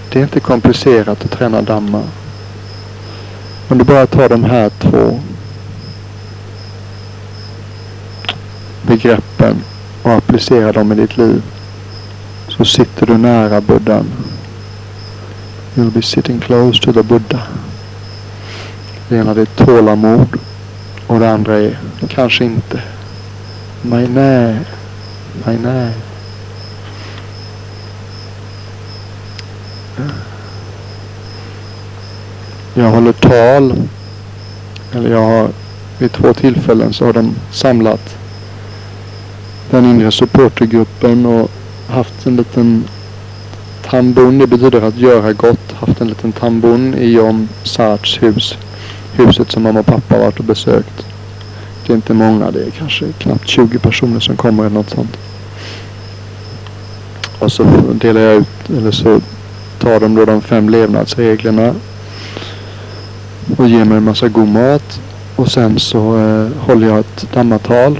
det 0.10 0.20
är 0.20 0.24
inte 0.24 0.40
komplicerat 0.40 1.26
att 1.26 1.32
träna 1.32 1.62
dammar. 1.62 2.04
Om 3.68 3.78
du 3.78 3.84
bara 3.84 4.08
tar 4.08 4.30
de 4.30 4.44
här 4.44 4.70
två 4.70 5.20
begreppen 8.88 9.56
och 10.04 10.12
applicera 10.12 10.72
dem 10.72 10.92
i 10.92 10.96
ditt 10.96 11.18
liv 11.18 11.42
så 12.48 12.66
sitter 12.66 13.06
du 13.06 13.18
nära 13.18 13.62
buddhan. 13.62 14.06
You'll 15.76 15.92
be 15.92 16.02
sitting 16.02 16.40
close 16.40 16.82
to 16.82 16.94
the 16.94 17.04
Buddha. 17.04 17.40
Det 19.10 19.16
ena 19.16 19.32
är 19.32 19.46
tålamod 19.46 20.28
och 21.08 21.20
det 21.20 21.32
andra 21.32 21.58
är 21.58 21.80
kanske 22.10 22.46
inte. 22.46 22.82
Nej, 23.82 24.08
nej. 24.08 24.60
Nej, 25.46 25.58
nej. 25.64 25.92
Jag 32.74 32.90
håller 32.90 33.14
tal. 33.14 33.74
Eller 34.94 35.12
jag 35.12 35.26
har 35.26 35.50
vid 35.98 36.12
två 36.12 36.34
tillfällen 36.34 36.94
så 36.94 37.06
har 37.06 37.14
de 37.14 37.36
samlat 37.52 38.18
den 39.72 39.86
inre 39.86 40.12
supportergruppen 40.12 41.26
och 41.26 41.52
haft 41.88 42.26
en 42.26 42.36
liten 42.36 42.84
tambon. 43.82 44.38
Det 44.38 44.48
betyder 44.48 44.82
att 44.82 44.98
göra 44.98 45.34
gott. 45.34 45.72
Haft 45.72 46.02
en 46.02 46.08
liten 46.08 46.32
tambon 46.32 46.96
i 46.96 47.12
John 47.12 47.50
Sarts 47.64 48.24
hus. 48.24 48.58
Huset 49.14 49.52
som 49.52 49.64
mamma 49.64 49.80
och 49.80 49.86
pappa 49.86 50.20
varit 50.20 50.40
och 50.40 50.46
besökt. 50.46 51.06
Det 51.86 51.94
är 51.94 51.96
inte 51.96 52.14
många. 52.14 52.52
Det 52.52 52.64
är 52.64 52.70
kanske 52.70 53.06
knappt 53.12 53.48
20 53.48 53.80
personer 53.80 54.20
som 54.20 54.38
kommer 54.38 54.64
eller 54.66 54.76
något 54.76 54.90
sånt. 54.90 55.18
Och 57.40 57.52
så 57.52 57.64
delar 57.94 58.22
jag 58.22 58.36
ut, 58.36 58.70
eller 58.70 58.92
så 58.92 59.22
tar 59.80 60.00
de 60.00 60.16
då 60.16 60.26
de 60.26 60.42
fem 60.42 60.70
levnadsreglerna 60.70 61.76
och 63.58 63.68
ger 63.68 63.86
mig 63.86 63.98
en 63.98 64.04
massa 64.04 64.28
god 64.28 64.48
mat. 64.48 65.00
Och 65.36 65.52
sen 65.52 65.80
så 65.80 66.18
eh, 66.18 66.66
håller 66.68 66.88
jag 66.88 67.00
ett 67.00 67.28
dammatal. 67.34 68.00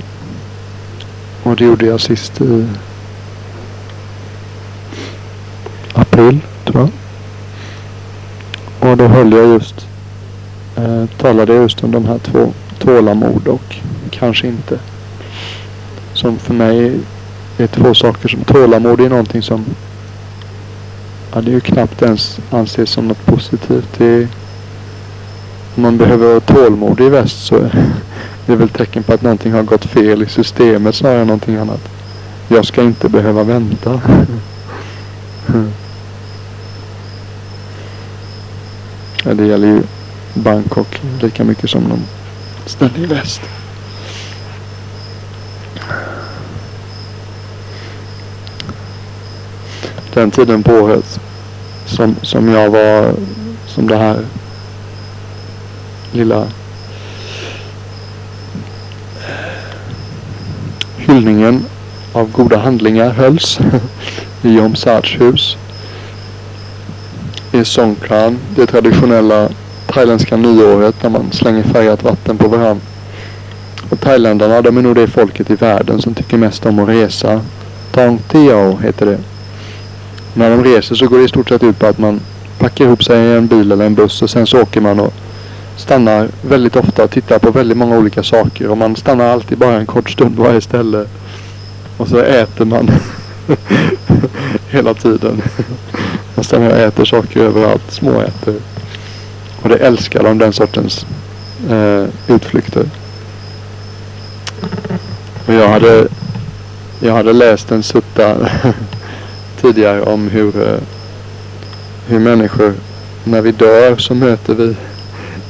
Och 1.44 1.56
det 1.56 1.66
gjorde 1.66 1.86
jag 1.86 2.02
sist 2.02 2.42
i 2.42 2.68
april, 5.94 6.40
tror 6.66 6.80
jag. 6.80 6.90
Och 8.92 8.98
då 8.98 9.08
höll 9.08 9.34
jag 9.34 9.48
just, 9.48 9.88
eh, 10.76 11.06
talade 11.18 11.54
jag 11.54 11.62
just 11.62 11.84
om 11.84 11.92
de 11.92 12.06
här 12.06 12.18
två, 12.18 12.54
tålamod 12.80 13.48
och 13.48 13.76
kanske 14.10 14.48
inte. 14.48 14.80
Som 16.14 16.38
för 16.38 16.54
mig 16.54 17.00
är 17.58 17.68
två 17.68 17.94
saker 17.94 18.30
som 18.30 18.44
tålamod 18.44 19.02
är 19.02 19.10
någonting 19.10 19.42
som 19.42 19.66
ja, 21.34 21.42
det 21.42 21.52
är 21.52 21.54
ju 21.54 21.60
knappt 21.60 22.02
ens 22.02 22.40
anses 22.52 22.90
som 22.90 23.08
något 23.08 23.26
positivt. 23.26 23.90
Det 23.98 24.06
är, 24.06 24.28
om 25.76 25.84
man 25.84 25.98
behöver 25.98 26.28
vara 26.28 26.40
tålmodig 26.40 27.06
i 27.06 27.10
väst 27.10 27.46
så 27.46 27.70
är 28.46 28.52
det 28.52 28.56
väl 28.56 28.70
tecken 28.70 29.04
på 29.04 29.14
att 29.14 29.22
någonting 29.22 29.52
har 29.52 29.64
gått 29.64 29.86
fel 29.86 30.24
i 30.24 30.26
systemet 30.26 30.96
snarare 30.96 31.22
än 31.22 31.28
någonting 31.28 31.56
annat. 31.56 31.90
Jag 32.48 32.66
ska 32.66 32.82
inte 32.82 33.10
behöva 33.10 33.44
vänta. 33.44 34.02
Ja, 39.24 39.34
det 39.34 39.46
gäller 39.46 39.68
ju 39.68 39.84
Bangkok 40.34 41.02
lika 41.22 41.44
mycket 41.44 41.70
som 41.70 41.84
någon 41.84 42.04
ställe 42.66 42.98
i 42.98 43.06
väst. 43.06 43.42
Den 50.14 50.32
tiden 50.32 50.64
på 50.64 50.72
året 50.72 51.20
som, 51.86 52.16
som 52.22 52.50
jag 52.50 52.70
var 52.70 53.14
som 53.68 53.88
det 53.88 53.98
här 53.98 54.26
lilla 56.12 56.48
hyllningen 61.02 61.66
av 62.14 62.32
goda 62.32 62.58
handlingar 62.58 63.10
hölls 63.10 63.60
i 64.42 64.54
Jom 64.54 64.76
Sards 64.76 65.22
hus 65.22 65.58
i 67.52 67.66
Songkran, 67.66 68.40
det 68.56 68.66
traditionella 68.66 69.50
thailändska 69.88 70.38
nyåret 70.38 71.04
när 71.04 71.10
man 71.10 71.32
slänger 71.32 71.64
färgat 71.64 72.04
vatten 72.04 72.38
på 72.38 72.48
varandra. 72.48 72.86
Och 73.90 74.00
thailändarna, 74.00 74.62
de 74.62 74.78
är 74.78 74.82
nog 74.82 74.96
det 74.96 75.08
folket 75.08 75.50
i 75.50 75.56
världen 75.56 76.02
som 76.02 76.14
tycker 76.14 76.38
mest 76.38 76.66
om 76.66 76.80
att 76.80 76.90
resa. 76.90 77.42
Tong 77.92 78.20
Tiao 78.28 78.78
heter 78.78 79.06
det. 79.06 79.20
När 80.34 80.50
de 80.50 80.64
reser 80.64 80.96
så 80.96 81.08
går 81.08 81.18
det 81.18 81.24
i 81.24 81.28
stort 81.28 81.50
sett 81.50 81.64
ut 81.64 81.80
på 81.80 81.88
att 81.88 81.98
man 81.98 82.20
packar 82.60 82.86
ihop 82.86 83.04
sig 83.04 83.26
i 83.26 83.36
en 83.36 83.48
bil 83.48 83.72
eller 83.72 83.86
en 83.86 83.96
buss 83.96 84.22
och 84.22 84.30
sen 84.30 84.48
så 84.48 84.62
åker 84.62 84.82
man 84.82 85.00
och 85.00 85.14
stannar 85.78 86.30
väldigt 86.42 86.76
ofta 86.76 87.04
och 87.04 87.12
tittar 87.12 87.40
på 87.40 87.52
väldigt 87.52 87.78
många 87.78 87.98
olika 87.98 88.24
saker. 88.24 88.70
Och 88.70 88.78
man 88.78 88.96
stannar 88.96 89.26
alltid 89.26 89.58
bara 89.58 89.76
en 89.76 89.86
kort 89.86 90.10
stund 90.10 90.38
på 90.38 90.44
varje 90.44 90.62
ställe. 90.62 91.06
Och 91.98 92.08
så 92.08 92.18
äter 92.18 92.66
man 92.66 92.90
hela 94.70 94.94
tiden. 94.94 95.42
Man 96.36 96.44
stannar 96.44 96.70
och 96.70 96.78
äter 96.78 97.06
saker 97.06 97.40
överallt, 97.40 97.92
småäter. 97.92 98.56
Och 99.62 99.70
det 99.70 99.76
älskar 99.76 100.24
de, 100.24 100.38
den 100.38 100.54
sortens 100.54 101.06
eh, 101.70 102.06
utflykter. 102.28 102.86
Och 105.48 105.54
jag 105.54 105.68
hade, 105.68 106.08
jag 107.00 107.14
hade 107.14 107.34
läst 107.34 107.72
en 107.72 107.84
sutta 107.84 108.50
tidigare 109.62 110.02
om 110.02 110.28
hur, 110.28 110.68
eh, 110.68 110.80
hur 112.08 112.20
människor, 112.20 112.74
när 113.24 113.42
vi 113.42 113.52
dör 113.52 113.98
så 113.98 114.16
möter 114.16 114.54
vi 114.54 114.76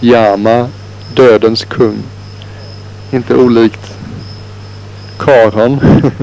Yama, 0.01 0.67
dödens 1.15 1.65
kung. 1.65 2.03
Inte 3.11 3.35
olikt 3.35 3.97
Karon 5.19 5.79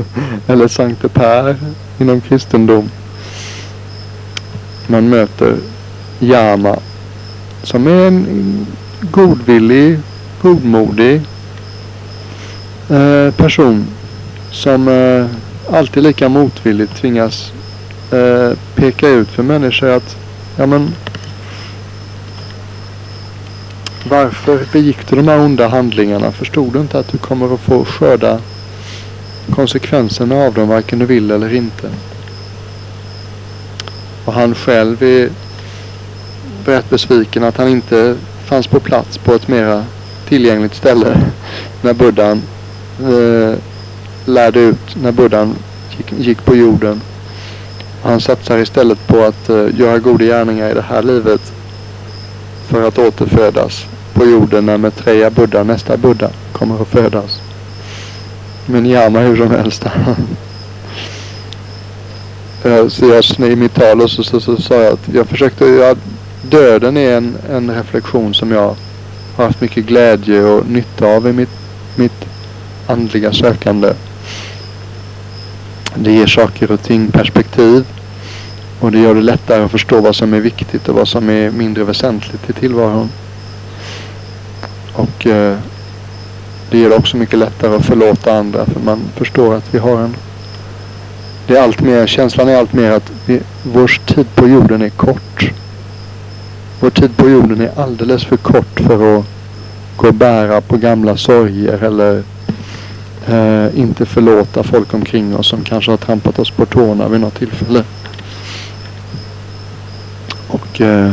eller 0.47 0.69
Sankte 0.69 1.09
Per 1.09 1.57
inom 1.99 2.21
kristendom. 2.21 2.91
Man 4.87 5.09
möter 5.09 5.57
Yama 6.21 6.79
som 7.63 7.87
är 7.87 8.07
en 8.07 8.67
godvillig, 9.01 9.99
godmodig 10.43 11.21
eh, 12.91 13.35
person 13.35 13.87
som 14.51 14.89
eh, 14.89 15.27
alltid 15.77 16.03
lika 16.03 16.29
motvilligt 16.29 16.97
tvingas 16.97 17.53
eh, 18.13 18.59
peka 18.75 19.09
ut 19.09 19.29
för 19.29 19.43
människor 19.43 19.89
att 19.89 20.17
ja 20.57 20.67
men 20.67 20.95
varför 24.05 24.67
begick 24.73 25.09
du 25.11 25.17
de 25.17 25.29
här 25.29 25.41
onda 25.41 25.69
handlingarna? 25.69 26.33
Förstod 26.33 26.73
du 26.73 26.81
inte 26.81 26.99
att 26.99 27.09
du 27.09 27.19
kommer 27.19 27.55
att 27.55 27.61
få 27.61 27.85
skörda 27.85 28.41
konsekvenserna 29.51 30.35
av 30.35 30.55
dem 30.55 30.69
varken 30.69 30.99
du 30.99 31.07
vill 31.07 31.31
eller 31.31 31.55
inte? 31.55 31.91
Och 34.25 34.33
han 34.33 34.55
själv 34.55 35.03
är 35.03 35.31
rätt 36.65 36.91
besviken 36.91 37.45
att 37.45 37.57
han 37.57 37.69
inte 37.69 38.17
fanns 38.45 38.67
på 38.67 38.81
plats 38.81 39.19
på 39.19 39.35
ett 39.35 39.49
mera 39.49 39.85
tillgängligt 40.29 40.75
ställe 40.75 41.21
när 41.83 41.95
buddhan 41.95 42.43
eh, 43.01 43.59
lärde 44.25 44.61
ut, 44.61 44.97
när 45.03 45.13
buddhan 45.13 45.57
gick, 45.97 46.13
gick 46.19 46.45
på 46.45 46.57
jorden. 46.57 47.01
Han 48.03 48.21
satsar 48.21 48.59
istället 48.59 49.07
på 49.07 49.25
att 49.25 49.49
eh, 49.49 49.67
göra 49.79 49.99
goda 49.99 50.25
gärningar 50.25 50.71
i 50.71 50.75
det 50.75 50.85
här 50.89 51.03
livet 51.03 51.53
för 52.69 52.89
att 52.89 52.99
återfödas 52.99 53.87
på 54.15 54.25
jorden 54.25 54.67
när 54.67 54.79
Maitreya 54.79 55.31
Buddha, 55.31 55.63
nästa 55.63 55.97
Buddha, 55.97 56.31
kommer 56.53 56.83
att 56.83 56.89
födas. 56.89 57.41
Men 58.67 58.87
gärna 58.87 59.21
hur 59.21 59.37
som 59.37 59.51
helst. 59.51 59.85
Eh, 62.65 62.89
så 62.89 63.07
jag, 63.39 63.51
i 63.51 63.57
mitt 63.57 63.75
tal 63.75 64.01
och 64.01 64.11
så, 64.11 64.23
så, 64.23 64.41
så, 64.41 64.57
sa 64.57 64.75
jag 64.75 64.93
att 64.93 65.09
jag 65.15 65.27
försökte, 65.27 65.65
jag, 65.65 65.99
döden 66.43 66.97
är 66.97 67.17
en, 67.17 67.37
en 67.51 67.71
reflektion 67.71 68.35
som 68.35 68.53
jag 68.53 68.77
har 69.37 69.45
haft 69.45 69.61
mycket 69.61 69.87
glädje 69.87 70.43
och 70.45 70.67
nytta 70.67 71.07
av 71.07 71.29
i 71.29 71.33
mitt, 71.33 71.51
mitt 71.97 72.25
andliga 72.87 73.33
sökande. 73.33 73.93
Det 75.95 76.13
ger 76.13 76.27
saker 76.27 76.71
och 76.71 76.83
ting 76.83 77.11
perspektiv. 77.11 77.85
Och 78.81 78.93
det 78.93 78.99
gör 78.99 79.15
det 79.15 79.21
lättare 79.21 79.63
att 79.63 79.71
förstå 79.71 80.01
vad 80.01 80.17
som 80.17 80.35
är 80.35 80.41
viktigt 80.41 80.89
och 80.89 80.95
vad 80.95 81.09
som 81.09 81.31
är 81.31 81.51
mindre 81.51 81.85
väsentligt 81.85 82.51
i 82.51 82.53
tillvaron. 82.53 83.09
Och 84.93 85.27
eh, 85.27 85.59
det 86.71 86.79
gör 86.79 86.91
det 86.91 86.97
också 86.97 87.17
mycket 87.17 87.39
lättare 87.39 87.77
att 87.77 87.87
förlåta 87.87 88.33
andra 88.33 88.67
för 88.67 88.81
man 88.81 89.01
förstår 89.17 89.55
att 89.55 89.75
vi 89.75 89.79
har 89.79 90.01
en 90.01 90.15
det 91.49 91.57
är 91.57 91.63
allt 91.63 91.81
mer, 91.81 92.07
känslan 92.07 92.49
är 92.49 92.57
allt 92.57 92.73
mer 92.73 92.91
att 92.91 93.13
vi, 93.27 93.41
vår 93.63 94.01
tid 94.07 94.27
på 94.35 94.49
jorden 94.49 94.83
är 94.83 94.89
kort. 94.89 95.51
Vår 96.81 96.91
tid 96.91 97.17
på 97.17 97.29
jorden 97.29 97.61
är 97.61 97.71
alldeles 97.77 98.25
för 98.25 98.37
kort 98.37 98.81
för 98.81 99.19
att 99.19 99.25
gå 99.97 100.09
och 100.09 100.15
bära 100.15 100.61
på 100.61 100.77
gamla 100.77 101.17
sorger 101.17 101.85
eller 101.85 102.23
eh, 103.27 103.79
inte 103.79 104.07
förlåta 104.07 104.63
folk 104.63 104.95
omkring 104.95 105.37
oss 105.37 105.49
som 105.49 105.65
kanske 105.65 105.91
har 105.91 105.97
trampat 105.97 106.39
oss 106.39 106.51
på 106.51 106.67
tårna 106.67 107.09
vid 107.09 107.21
något 107.21 107.35
tillfälle. 107.35 107.85
Och, 110.79 110.85
eh, 110.85 111.13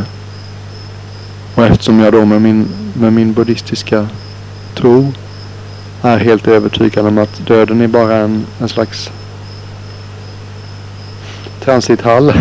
och 1.55 1.65
eftersom 1.65 1.99
jag 1.99 2.13
då 2.13 2.25
med 2.25 2.41
min, 2.41 2.67
med 2.93 3.13
min 3.13 3.33
buddhistiska 3.33 4.07
tro 4.75 5.13
är 6.01 6.17
helt 6.17 6.47
övertygad 6.47 7.07
om 7.07 7.17
att 7.17 7.47
döden 7.47 7.81
är 7.81 7.87
bara 7.87 8.15
en, 8.15 8.45
en 8.59 8.69
slags 8.69 9.11
transithall. 11.63 12.29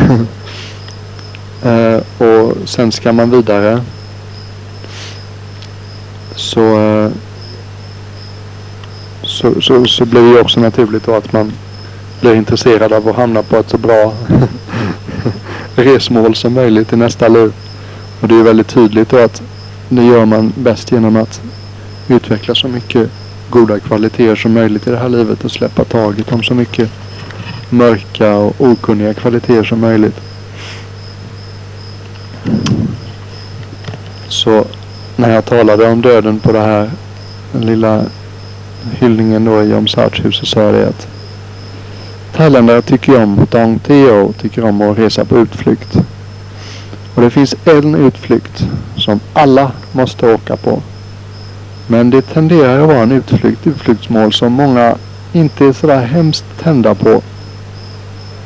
eh, 1.63 2.01
och 2.19 2.57
sen 2.65 2.93
ska 2.93 3.13
man 3.13 3.31
vidare. 3.31 3.83
Så, 6.35 6.79
eh, 6.81 7.11
så, 9.23 9.61
så, 9.61 9.85
så 9.85 10.05
blir 10.05 10.35
det 10.35 10.41
också 10.41 10.61
naturligt 10.61 11.07
då 11.07 11.15
att 11.15 11.33
man 11.33 11.53
blir 12.21 12.35
intresserad 12.35 12.93
av 12.93 13.09
att 13.09 13.17
hamna 13.17 13.43
på 13.43 13.57
ett 13.57 13.71
så 13.71 13.79
bra 13.79 14.15
resmål 15.77 16.35
som 16.35 16.55
möjligt 16.55 16.93
i 16.93 16.97
nästa 16.97 17.29
liv. 17.29 17.53
Och 18.21 18.29
det 18.29 18.35
är 18.35 18.43
väldigt 18.43 18.69
tydligt 18.69 19.09
då 19.09 19.19
att 19.19 19.43
det 19.89 20.05
gör 20.05 20.25
man 20.25 20.53
bäst 20.57 20.93
genom 20.93 21.17
att 21.17 21.41
utveckla 22.09 22.55
så 22.55 22.69
mycket 22.69 23.11
goda 23.51 23.81
kvaliteter 23.81 24.37
som 24.37 24.53
möjligt 24.53 24.87
i 24.87 24.91
det 24.91 24.97
här 24.97 25.09
livet 25.09 25.45
och 25.45 25.51
släppa 25.51 25.85
taget 25.85 26.33
om 26.33 26.43
så 26.43 26.55
mycket 26.55 26.91
mörka 27.71 28.35
och 28.37 28.55
okunniga 28.59 29.15
kvaliteter 29.15 29.65
som 29.65 29.81
möjligt. 29.81 30.21
Så 34.29 34.65
när 35.17 35.35
jag 35.35 35.45
talade 35.45 35.87
om 35.87 36.03
döden 36.03 36.41
på 36.41 36.53
det 36.53 36.61
här 36.61 36.91
den 37.53 37.67
lilla 37.67 38.05
hyllningen 38.93 39.45
då 39.45 39.63
i 39.63 39.73
hus 40.23 40.37
så 40.37 40.47
sa 40.47 40.61
jag 40.61 40.75
det 40.75 40.89
att 40.89 41.14
thailändare 42.37 42.83
tycker 42.83 43.23
om 43.23 43.47
Dong 43.51 43.79
Teo, 43.79 44.33
tycker 44.33 44.65
om 44.65 44.83
att 44.83 44.99
resa 44.99 45.25
på 45.25 45.39
utflykt. 45.39 45.97
Och 47.15 47.23
det 47.23 47.31
finns 47.31 47.55
en 47.65 47.95
utflykt 47.95 48.67
som 48.97 49.21
alla 49.33 49.73
måste 49.93 50.35
åka 50.35 50.57
på. 50.57 50.83
Men 51.87 52.11
det 52.11 52.23
tenderar 52.23 52.81
att 52.81 52.89
vara 52.89 53.03
en 53.03 53.13
utflykt, 53.13 53.67
utflyktsmål 53.67 54.33
som 54.33 54.53
många 54.53 54.97
inte 55.33 55.67
är 55.67 55.73
sådär 55.73 56.01
hemskt 56.01 56.45
tända 56.63 56.95
på. 56.95 57.23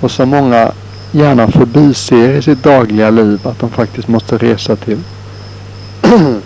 Och 0.01 0.11
som 0.11 0.29
många 0.29 0.73
gärna 1.13 1.49
förbiser 1.49 2.35
i 2.35 2.43
sitt 2.43 2.63
dagliga 2.63 3.11
liv 3.11 3.41
att 3.47 3.59
de 3.59 3.71
faktiskt 3.71 4.09
måste 4.09 4.39
resa 4.39 4.77
till. 4.77 4.99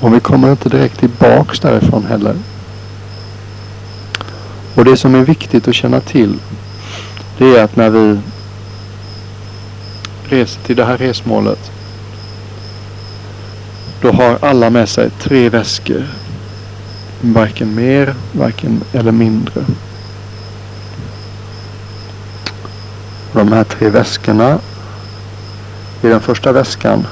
och 0.00 0.14
vi 0.14 0.20
kommer 0.20 0.50
inte 0.50 0.68
direkt 0.68 0.98
tillbaks 0.98 1.60
därifrån 1.60 2.06
heller. 2.06 2.34
Och 4.78 4.84
det 4.84 4.96
som 4.96 5.14
är 5.14 5.22
viktigt 5.22 5.68
att 5.68 5.74
känna 5.74 6.00
till 6.00 6.38
det 7.38 7.56
är 7.56 7.64
att 7.64 7.76
när 7.76 7.90
vi 7.90 8.18
reser 10.28 10.60
till 10.60 10.76
det 10.76 10.84
här 10.84 10.96
resmålet 10.96 11.70
då 14.02 14.12
har 14.12 14.38
alla 14.42 14.70
med 14.70 14.88
sig 14.88 15.10
tre 15.10 15.48
väskor. 15.48 16.06
Varken 17.20 17.74
mer, 17.74 18.14
varken 18.32 18.80
eller 18.92 19.12
mindre. 19.12 19.64
De 23.32 23.52
här 23.52 23.64
tre 23.64 23.88
väskorna. 23.88 24.58
I 26.02 26.06
den 26.06 26.20
första 26.20 26.52
väskan 26.52 27.06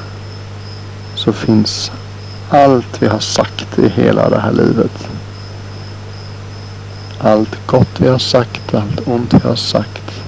så 1.14 1.32
finns 1.32 1.92
allt 2.50 3.02
vi 3.02 3.06
har 3.06 3.20
sagt 3.20 3.78
i 3.78 3.88
hela 3.88 4.28
det 4.28 4.40
här 4.40 4.52
livet. 4.52 5.08
Allt 7.18 7.66
gott 7.66 8.00
vi 8.00 8.08
har 8.08 8.18
sagt, 8.18 8.74
allt 8.74 9.08
ont 9.08 9.34
vi 9.34 9.48
har 9.48 9.56
sagt. 9.56 10.22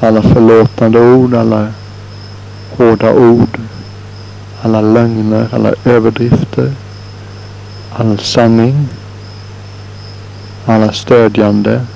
Alla 0.00 0.22
förlåtande 0.22 1.00
ord, 1.00 1.34
alla 1.34 1.68
hårda 2.76 3.12
ord. 3.12 3.58
Alla 4.62 4.80
lögner, 4.80 5.48
alla 5.52 5.74
överdrifter. 5.84 6.72
All 7.96 8.18
sanning. 8.18 8.88
Alla 10.66 10.92
stödjande. 10.92 11.86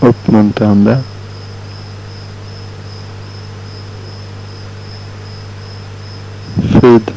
Uppmuntrande. 0.00 0.98
Frid. 6.80 7.10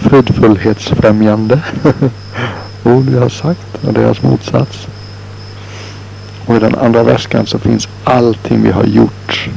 Fridfullhetsfrämjande. 0.00 1.60
ord 2.86 3.04
vi 3.04 3.18
har 3.18 3.28
sagt 3.28 3.84
och 3.84 3.92
deras 3.92 4.22
motsats. 4.22 4.86
Och 6.46 6.56
i 6.56 6.58
den 6.58 6.74
andra 6.74 7.02
väskan 7.02 7.46
så 7.46 7.58
finns 7.58 7.88
allting 8.04 8.62
vi 8.62 8.70
har 8.70 8.84
gjort. 8.84 9.48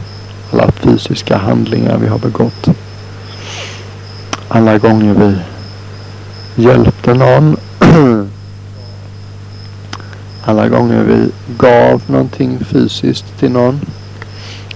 Alla 0.51 0.71
fysiska 0.71 1.37
handlingar 1.37 1.97
vi 1.97 2.07
har 2.07 2.19
begått. 2.19 2.67
Alla 4.47 4.77
gånger 4.77 5.13
vi 5.13 5.35
hjälpte 6.63 7.13
någon. 7.13 7.57
Alla 10.45 10.69
gånger 10.69 11.03
vi 11.03 11.31
gav 11.57 12.01
någonting 12.07 12.59
fysiskt 12.65 13.39
till 13.39 13.51
någon. 13.51 13.81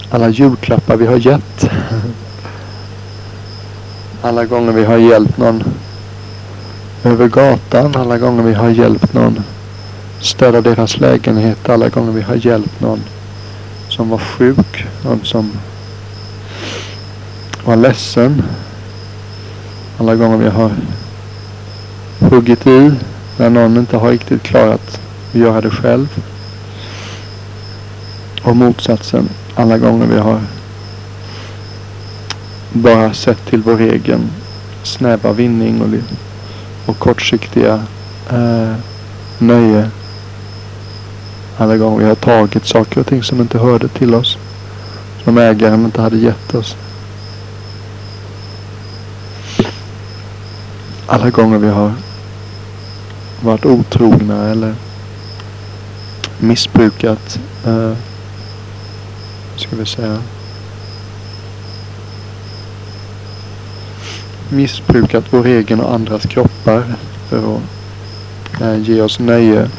Alla 0.10 0.30
julklappar 0.30 0.98
vi 0.98 1.06
har 1.06 1.18
gett. 1.18 1.70
Alla 4.22 4.46
gånger 4.46 4.72
vi 4.72 4.86
har 4.86 4.98
hjälpt 4.98 5.38
någon 5.38 5.64
över 7.04 7.28
gatan. 7.28 7.96
Alla 7.96 8.18
gånger 8.18 8.44
vi 8.44 8.54
har 8.54 8.70
hjälpt 8.70 9.14
någon 9.14 9.44
städa 10.20 10.62
deras 10.62 11.00
lägenhet. 11.00 11.70
Alla 11.70 11.90
gånger 11.90 12.12
vi 12.12 12.22
har 12.22 12.36
hjälpt 12.36 12.82
någon 12.82 13.04
som 13.90 14.10
var 14.10 14.18
sjuk. 14.18 14.86
Någon 15.06 15.20
som 15.24 15.52
var 17.66 17.76
ledsen. 17.76 18.44
Alla 19.98 20.16
gånger 20.16 20.38
vi 20.38 20.50
har 20.50 20.72
huggit 22.20 22.68
i 22.68 22.92
när 23.38 23.50
någon 23.50 23.78
inte 23.78 23.98
har 23.98 24.10
riktigt 24.10 24.44
klarat 24.44 25.00
att 25.30 25.40
göra 25.40 25.62
det 25.62 25.70
själv. 25.70 26.08
Och 28.44 28.56
motsatsen. 28.56 29.30
Alla 29.56 29.78
gånger 29.78 30.08
vi 30.08 30.18
har 30.20 30.42
bara 32.74 33.14
sett 33.14 33.46
till 33.46 33.62
vår 33.62 33.82
egen 33.82 34.30
snäva 34.84 35.32
vinning 35.32 35.82
och, 35.82 35.88
och 36.86 37.00
kortsiktiga 37.00 37.84
eh, 38.30 38.76
nöje. 39.40 39.90
Alla 41.58 41.78
gånger 41.78 42.00
vi 42.00 42.06
har 42.06 42.16
tagit 42.16 42.66
saker 42.66 43.00
och 43.00 43.08
ting 43.08 43.24
som 43.24 43.42
inte 43.42 43.60
hörde 43.60 43.88
till 43.88 44.16
oss. 44.16 44.38
Som 45.24 45.38
ägaren 45.38 45.86
inte 45.86 46.02
hade 46.02 46.18
gett 46.18 46.56
oss. 46.56 46.76
Alla 51.08 51.30
gånger 51.30 51.58
vi 51.58 51.70
har 51.70 51.94
varit 53.42 53.66
otrogna 53.66 54.50
eller 54.50 54.76
missbrukat, 56.40 57.40
eh, 57.66 57.94
ska 59.56 59.76
vi 59.76 59.86
säga, 59.86 60.18
missbrukat 64.54 65.26
vår 65.30 65.46
egen 65.46 65.82
och 65.82 65.94
andras 65.94 66.26
kroppar 66.26 66.84
för 67.30 67.56
att 67.56 68.62
eh, 68.62 68.82
ge 68.82 69.02
oss 69.02 69.20
nöje 69.20 69.70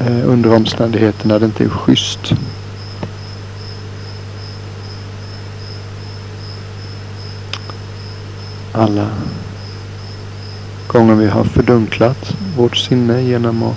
eh, 0.00 0.28
under 0.28 0.54
omständigheter 0.54 1.28
när 1.28 1.40
det 1.40 1.46
inte 1.46 1.64
är 1.64 1.68
schysst. 1.68 2.34
Alla 8.72 9.08
gånger 10.86 11.14
vi 11.14 11.26
har 11.26 11.44
fördunklat 11.44 12.36
vårt 12.56 12.76
sinne 12.76 13.22
genom 13.22 13.62
att 13.62 13.76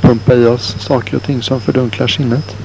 pumpa 0.00 0.34
i 0.34 0.46
oss 0.46 0.76
saker 0.78 1.16
och 1.16 1.22
ting 1.22 1.42
som 1.42 1.60
fördunklar 1.60 2.06
sinnet. 2.06 2.56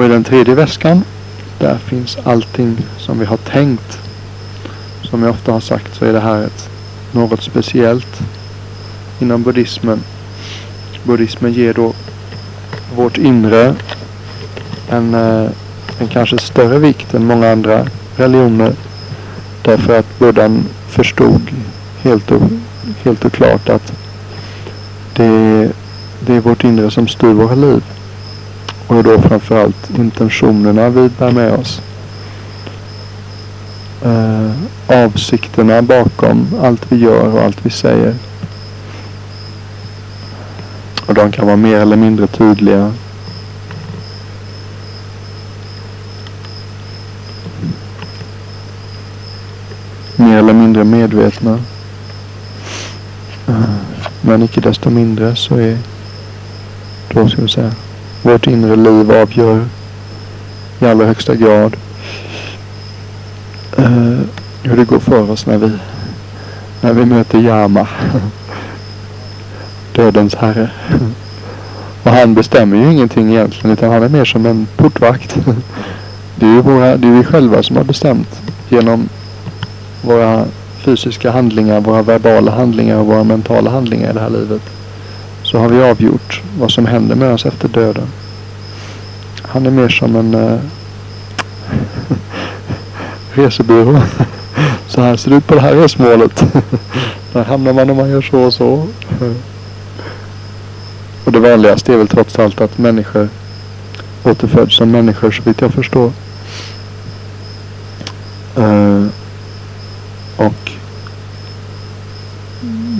Och 0.00 0.06
i 0.06 0.08
den 0.08 0.24
tredje 0.24 0.54
väskan, 0.54 1.04
där 1.58 1.78
finns 1.78 2.18
allting 2.24 2.76
som 2.98 3.18
vi 3.18 3.24
har 3.24 3.36
tänkt. 3.36 3.98
Som 5.02 5.22
jag 5.22 5.30
ofta 5.30 5.52
har 5.52 5.60
sagt 5.60 5.94
så 5.94 6.04
är 6.04 6.12
det 6.12 6.20
här 6.20 6.42
ett, 6.42 6.70
något 7.12 7.42
speciellt 7.42 8.20
inom 9.18 9.42
buddhismen. 9.42 10.00
Buddhismen 11.04 11.52
ger 11.52 11.74
då 11.74 11.92
vårt 12.96 13.18
inre 13.18 13.74
en, 14.88 15.14
eh, 15.14 15.50
en 15.98 16.08
kanske 16.08 16.38
större 16.38 16.78
vikt 16.78 17.14
än 17.14 17.26
många 17.26 17.52
andra 17.52 17.86
religioner. 18.16 18.72
Därför 19.62 19.98
att 19.98 20.18
buddhan 20.18 20.64
förstod 20.88 21.50
helt 22.02 22.30
och, 22.30 22.42
helt 23.04 23.24
och 23.24 23.32
klart 23.32 23.68
att 23.68 23.92
det 25.16 25.72
det 26.26 26.34
är 26.34 26.40
vårt 26.40 26.64
inre 26.64 26.90
som 26.90 27.08
styr 27.08 27.32
våra 27.32 27.54
liv. 27.54 27.82
Och 28.90 29.04
då 29.04 29.20
framförallt 29.20 29.98
intentionerna 29.98 30.88
vi 30.88 31.08
bär 31.08 31.30
med 31.30 31.52
oss. 31.52 31.82
Eh, 34.04 34.50
avsikterna 35.04 35.82
bakom 35.82 36.46
allt 36.62 36.92
vi 36.92 36.96
gör 36.96 37.34
och 37.34 37.42
allt 37.42 37.66
vi 37.66 37.70
säger. 37.70 38.14
Och 41.06 41.14
de 41.14 41.32
kan 41.32 41.46
vara 41.46 41.56
mer 41.56 41.76
eller 41.76 41.96
mindre 41.96 42.26
tydliga. 42.26 42.92
Mer 50.16 50.38
eller 50.38 50.52
mindre 50.52 50.84
medvetna. 50.84 51.60
Eh, 53.48 53.74
men 54.20 54.42
icke 54.42 54.60
desto 54.60 54.90
mindre 54.90 55.36
så 55.36 55.56
är, 55.56 55.78
då 57.08 57.28
ska 57.28 57.42
vi 57.42 57.48
säga, 57.48 57.72
vårt 58.22 58.46
inre 58.46 58.76
liv 58.76 59.12
avgör 59.12 59.64
i 60.80 60.86
allra 60.86 61.06
högsta 61.06 61.34
grad 61.34 61.76
uh, 63.78 64.20
hur 64.62 64.76
det 64.76 64.84
går 64.84 64.98
för 64.98 65.30
oss 65.30 65.46
när 65.46 65.58
vi, 65.58 65.70
när 66.80 66.92
vi 66.92 67.04
möter 67.04 67.38
Yama. 67.38 67.88
Dödens 69.92 70.34
herre. 70.34 70.70
Och 72.02 72.10
han 72.10 72.34
bestämmer 72.34 72.76
ju 72.76 72.92
ingenting 72.92 73.30
egentligen 73.30 73.72
utan 73.72 73.92
han 73.92 74.02
är 74.02 74.08
mer 74.08 74.24
som 74.24 74.46
en 74.46 74.66
portvakt. 74.76 75.36
Det 76.36 76.46
är 76.46 76.50
ju 76.50 76.60
våra, 76.60 76.96
det 76.96 77.08
är 77.08 77.12
vi 77.12 77.24
själva 77.24 77.62
som 77.62 77.76
har 77.76 77.84
bestämt 77.84 78.40
genom 78.68 79.08
våra 80.02 80.44
fysiska 80.78 81.30
handlingar, 81.30 81.80
våra 81.80 82.02
verbala 82.02 82.50
handlingar 82.50 82.96
och 82.96 83.06
våra 83.06 83.24
mentala 83.24 83.70
handlingar 83.70 84.10
i 84.10 84.12
det 84.12 84.20
här 84.20 84.30
livet 84.30 84.62
så 85.50 85.58
har 85.58 85.68
vi 85.68 85.82
avgjort 85.82 86.42
vad 86.58 86.70
som 86.70 86.86
händer 86.86 87.16
med 87.16 87.32
oss 87.32 87.46
efter 87.46 87.68
döden. 87.68 88.06
Han 89.42 89.66
är 89.66 89.70
mer 89.70 89.88
som 89.88 90.16
en... 90.16 90.34
Uh, 90.34 90.60
resebyrå. 93.32 94.02
Så 94.88 95.00
här 95.00 95.16
ser 95.16 95.30
det 95.30 95.36
ut 95.36 95.46
på 95.46 95.54
det 95.54 95.60
här 95.60 95.74
resmålet. 95.74 96.44
Där 97.32 97.44
hamnar 97.44 97.72
man 97.72 97.90
om 97.90 97.96
man 97.96 98.10
gör 98.10 98.22
så 98.22 98.38
och 98.38 98.54
så. 98.54 98.88
Och 101.24 101.32
det 101.32 101.40
vanligaste 101.40 101.92
är 101.92 101.96
väl 101.96 102.08
trots 102.08 102.38
allt 102.38 102.60
att 102.60 102.78
människor 102.78 103.28
återföds 104.24 104.76
som 104.76 104.90
människor 104.90 105.30
så 105.30 105.42
vitt 105.42 105.60
jag 105.60 105.72
förstår. 105.72 106.12
Uh, 108.58 109.06
och 110.36 110.72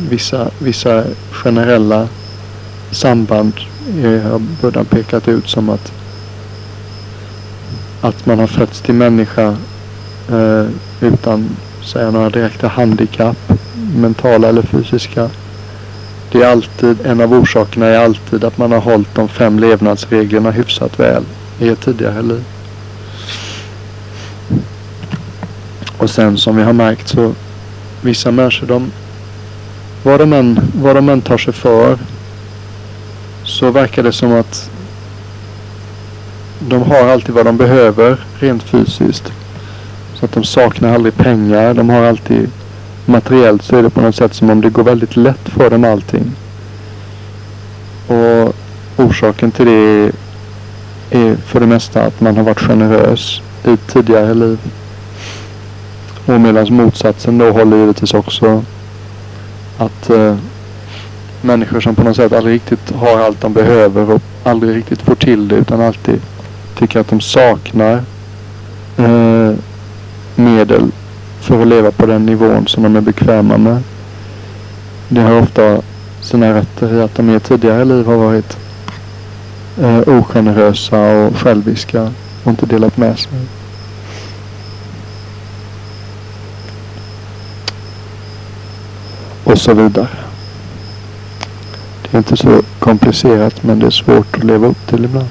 vissa, 0.08 0.50
vissa 0.58 1.04
generella 1.30 2.08
samband 2.90 3.52
eh, 4.04 4.30
har 4.30 4.38
Buddha 4.62 4.84
pekat 4.84 5.28
ut 5.28 5.48
som 5.48 5.68
att 5.68 5.92
att 8.00 8.26
man 8.26 8.38
har 8.38 8.46
fötts 8.46 8.80
till 8.80 8.94
människa 8.94 9.56
eh, 10.30 10.66
utan 11.00 11.48
säga 11.84 12.10
några 12.10 12.30
direkta 12.30 12.68
handikapp, 12.68 13.52
mentala 13.96 14.48
eller 14.48 14.62
fysiska. 14.62 15.30
Det 16.32 16.42
är 16.42 16.50
alltid, 16.50 17.06
en 17.06 17.20
av 17.20 17.34
orsakerna 17.34 17.86
är 17.86 17.98
alltid 17.98 18.44
att 18.44 18.58
man 18.58 18.72
har 18.72 18.80
hållit 18.80 19.14
de 19.14 19.28
fem 19.28 19.58
levnadsreglerna 19.58 20.50
hyfsat 20.50 21.00
väl 21.00 21.22
i 21.58 21.68
ett 21.68 21.80
tidigare 21.80 22.22
liv. 22.22 22.44
Och 25.96 26.10
sen 26.10 26.38
som 26.38 26.56
vi 26.56 26.62
har 26.62 26.72
märkt 26.72 27.08
så 27.08 27.34
vissa 28.02 28.30
människor 28.30 28.66
de 28.66 28.92
vad 30.02 30.20
de 30.20 30.32
än, 30.32 30.60
vad 30.74 30.96
de 30.96 31.08
än 31.08 31.20
tar 31.20 31.38
sig 31.38 31.52
för 31.52 31.98
så 33.50 33.70
verkar 33.70 34.02
det 34.02 34.12
som 34.12 34.32
att 34.32 34.70
de 36.58 36.82
har 36.82 37.08
alltid 37.08 37.34
vad 37.34 37.46
de 37.46 37.56
behöver 37.56 38.16
rent 38.38 38.62
fysiskt. 38.62 39.32
Så 40.14 40.24
att 40.24 40.32
de 40.32 40.44
saknar 40.44 40.94
aldrig 40.94 41.16
pengar. 41.16 41.74
De 41.74 41.90
har 41.90 42.02
alltid 42.02 42.50
materiellt 43.06 43.62
så 43.62 43.76
är 43.76 43.82
det 43.82 43.90
på 43.90 44.00
något 44.00 44.14
sätt 44.14 44.34
som 44.34 44.50
om 44.50 44.60
det 44.60 44.70
går 44.70 44.84
väldigt 44.84 45.16
lätt 45.16 45.48
för 45.48 45.70
dem 45.70 45.84
allting. 45.84 46.32
Och 48.06 48.54
orsaken 48.96 49.50
till 49.50 49.66
det 49.66 50.12
är 51.10 51.36
för 51.36 51.60
det 51.60 51.66
mesta 51.66 52.02
att 52.02 52.20
man 52.20 52.36
har 52.36 52.44
varit 52.44 52.60
generös 52.60 53.40
i 53.64 53.72
ett 53.72 53.86
tidigare 53.92 54.34
liv. 54.34 54.58
Och 56.26 56.40
medan 56.40 56.74
motsatsen 56.74 57.38
då 57.38 57.50
håller 57.50 57.76
givetvis 57.76 58.14
också 58.14 58.64
att 59.78 60.10
eh, 60.10 60.36
människor 61.42 61.80
som 61.80 61.94
på 61.94 62.02
något 62.02 62.16
sätt 62.16 62.32
aldrig 62.32 62.54
riktigt 62.54 62.90
har 62.90 63.20
allt 63.20 63.40
de 63.40 63.52
behöver 63.52 64.10
och 64.10 64.22
aldrig 64.42 64.76
riktigt 64.76 65.02
får 65.02 65.14
till 65.14 65.48
det 65.48 65.56
utan 65.56 65.80
alltid 65.80 66.20
tycker 66.80 67.00
att 67.00 67.08
de 67.08 67.20
saknar 67.20 68.02
eh, 68.96 69.52
medel 70.34 70.90
för 71.40 71.62
att 71.62 71.68
leva 71.68 71.90
på 71.90 72.06
den 72.06 72.26
nivån 72.26 72.66
som 72.66 72.82
de 72.82 72.96
är 72.96 73.00
bekväma 73.00 73.58
med. 73.58 73.82
Det 75.08 75.20
har 75.20 75.40
ofta 75.40 75.82
sina 76.20 76.54
rötter 76.54 76.94
i 76.94 77.02
att 77.02 77.14
de 77.14 77.36
i 77.36 77.40
tidigare 77.40 77.84
liv 77.84 78.06
har 78.06 78.16
varit 78.16 78.56
eh, 79.80 80.00
ogenerösa 80.06 80.98
och 81.00 81.36
själviska 81.36 82.12
och 82.44 82.50
inte 82.50 82.66
delat 82.66 82.96
med 82.96 83.18
sig. 83.18 83.32
Och 89.44 89.58
så 89.58 89.74
vidare. 89.74 90.08
Det 92.10 92.16
är 92.16 92.18
inte 92.18 92.36
så 92.36 92.62
komplicerat 92.78 93.62
men 93.62 93.78
det 93.78 93.86
är 93.86 93.90
svårt 93.90 94.36
att 94.36 94.44
leva 94.44 94.66
upp 94.66 94.86
till 94.86 95.04
ibland. 95.04 95.28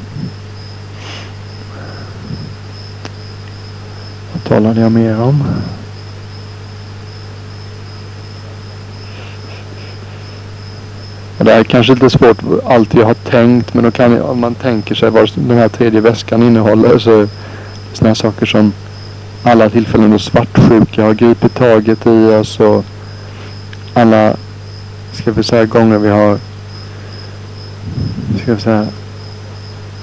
Vad 4.33 4.43
talade 4.43 4.81
jag 4.81 4.91
mer 4.91 5.21
om? 5.21 5.43
Det 11.37 11.45
det 11.45 11.53
är 11.53 11.63
kanske 11.63 11.93
lite 11.93 12.09
svårt 12.09 12.37
allt 12.65 12.93
jag 12.93 13.05
har 13.05 13.13
tänkt 13.13 13.73
men 13.73 13.83
då 13.83 13.91
kan 13.91 14.21
om 14.21 14.39
man 14.39 14.55
tänker 14.55 14.95
sig 14.95 15.09
vad 15.09 15.31
den 15.35 15.57
här 15.57 15.69
tredje 15.69 16.01
väskan 16.01 16.43
innehåller 16.43 16.99
så 16.99 17.11
är 17.11 17.21
det 17.21 17.29
sådana 17.93 18.15
saker 18.15 18.45
som 18.45 18.73
alla 19.43 19.69
tillfällen 19.69 20.11
då 20.11 20.19
svartsjuka 20.19 21.03
har 21.03 21.13
gripit 21.13 21.55
taget 21.55 22.07
i 22.07 22.35
oss 22.41 22.59
och 22.59 22.85
alla, 23.93 24.35
ska 25.11 25.31
vi 25.31 25.43
säga, 25.43 25.65
gånger 25.65 25.97
vi 25.97 26.09
har, 26.09 26.39
ska 28.49 28.55
vi 28.55 28.61
säga, 28.61 28.87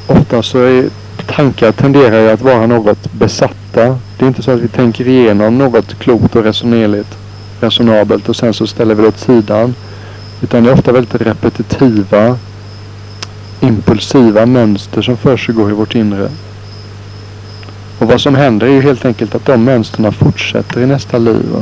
ofta 0.07 0.43
så 0.43 0.59
är 0.59 0.89
tankar 1.27 1.73
tenderar 1.73 2.21
ju 2.21 2.31
att 2.31 2.43
vara 2.43 2.67
något 2.67 3.13
besatta. 3.13 3.99
Det 4.19 4.25
är 4.25 4.27
inte 4.27 4.43
så 4.43 4.51
att 4.51 4.61
vi 4.61 4.69
tänker 4.69 5.09
igenom 5.09 5.59
något 5.59 5.99
klokt 5.99 6.37
och 6.37 6.45
resonerligt, 6.45 7.19
resonabelt 7.61 8.29
och 8.29 8.37
sen 8.37 8.55
så 8.55 8.67
ställer 8.67 8.95
vi 8.95 9.03
det 9.03 9.09
åt 9.09 9.19
sidan. 9.19 9.75
Utan 10.43 10.65
det 10.65 10.71
är 10.71 10.75
ofta 10.75 10.93
väldigt 10.93 11.15
repetitiva, 11.15 12.39
impulsiva 13.61 14.47
mönster 14.47 15.03
som 15.03 15.17
försiggår 15.17 15.71
i 15.71 15.75
vårt 15.75 15.95
inre. 15.95 16.29
Och 17.99 18.09
vad 18.09 18.21
som 18.21 18.35
händer 18.35 18.67
är 18.67 18.71
ju 18.71 18.81
helt 18.81 19.05
enkelt 19.05 19.35
att 19.35 19.47
de 19.47 19.65
mönstren 19.65 20.13
fortsätter 20.13 20.81
i 20.81 20.87
nästa 20.87 21.19
liv. 21.19 21.57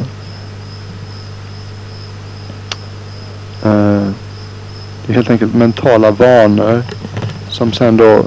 Det 5.07 5.13
är 5.13 5.15
helt 5.15 5.31
enkelt 5.31 5.55
mentala 5.55 6.11
vanor 6.11 6.83
som 7.51 7.73
sen 7.73 7.97
då 7.97 8.25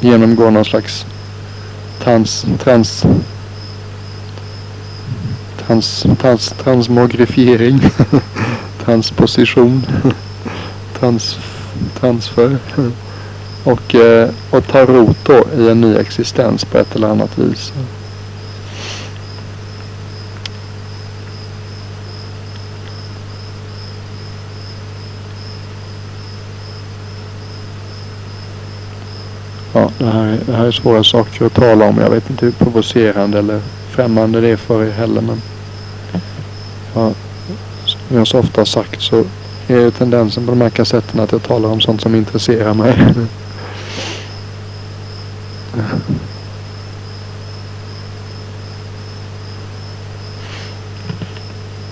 genomgår 0.00 0.50
någon 0.50 0.64
slags 0.64 1.06
trans, 1.98 2.46
trans, 2.58 3.04
trans, 5.66 6.06
trans 6.20 6.54
transmogrifiering 6.62 7.80
transposition, 8.84 9.86
trans, 10.98 11.38
transfer. 12.00 12.58
Och, 13.64 13.94
eh, 13.94 14.30
och 14.50 14.66
tar 14.66 14.86
rot 14.86 15.16
då 15.22 15.44
i 15.58 15.68
en 15.68 15.80
ny 15.80 15.96
existens 15.96 16.64
på 16.64 16.78
ett 16.78 16.96
eller 16.96 17.08
annat 17.08 17.38
vis. 17.38 17.72
Ja, 29.72 29.90
det 29.98 30.04
här, 30.04 30.38
det 30.46 30.52
här 30.52 30.66
är 30.66 30.70
svåra 30.70 31.04
saker 31.04 31.46
att 31.46 31.54
tala 31.54 31.84
om. 31.84 31.98
Jag 31.98 32.10
vet 32.10 32.30
inte 32.30 32.44
hur 32.44 32.52
provocerande 32.52 33.38
eller 33.38 33.60
främmande 33.90 34.40
det 34.40 34.48
är 34.48 34.56
för 34.56 34.84
er 34.84 34.90
heller. 34.90 35.20
Men 35.20 35.42
ja, 36.94 37.12
som 37.84 38.16
jag 38.16 38.26
så 38.26 38.38
ofta 38.38 38.60
har 38.60 38.66
sagt 38.66 39.02
så 39.02 39.24
är 39.68 39.90
tendensen 39.90 40.46
på 40.46 40.50
de 40.50 40.60
här 40.60 40.70
kassetterna 40.70 41.22
att 41.22 41.32
jag 41.32 41.42
talar 41.42 41.68
om 41.68 41.80
sånt 41.80 42.00
som 42.00 42.14
intresserar 42.14 42.74
mig. 42.74 42.94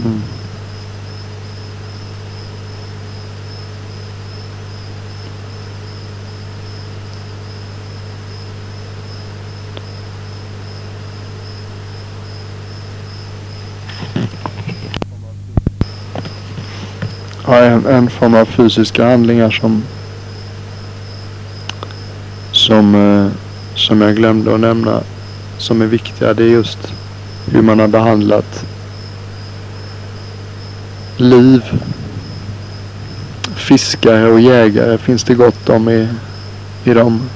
Mm. 0.05 0.23
Ja, 17.47 17.76
en, 17.87 17.95
en 17.95 18.11
form 18.11 18.35
av 18.35 18.45
fysiska 18.45 19.11
handlingar 19.11 19.51
som 19.51 19.83
som, 22.53 22.95
eh, 22.95 23.33
som 23.75 24.01
jag 24.01 24.17
glömde 24.17 24.55
att 24.55 24.61
nämna 24.61 25.01
som 25.59 25.83
är 25.83 25.87
viktiga. 25.87 26.35
Det 26.35 26.43
är 26.43 26.49
just 26.49 26.79
hur 27.47 27.63
man 27.63 27.81
har 27.81 27.89
behandlat 27.89 28.65
liv. 31.17 31.63
Fiskare 33.55 34.31
och 34.31 34.41
jägare 34.41 34.99
finns 34.99 35.25
det 35.25 35.35
gott 35.35 35.69
om 35.69 35.89
i, 35.89 36.09
i, 36.85 36.95
de, 36.95 37.29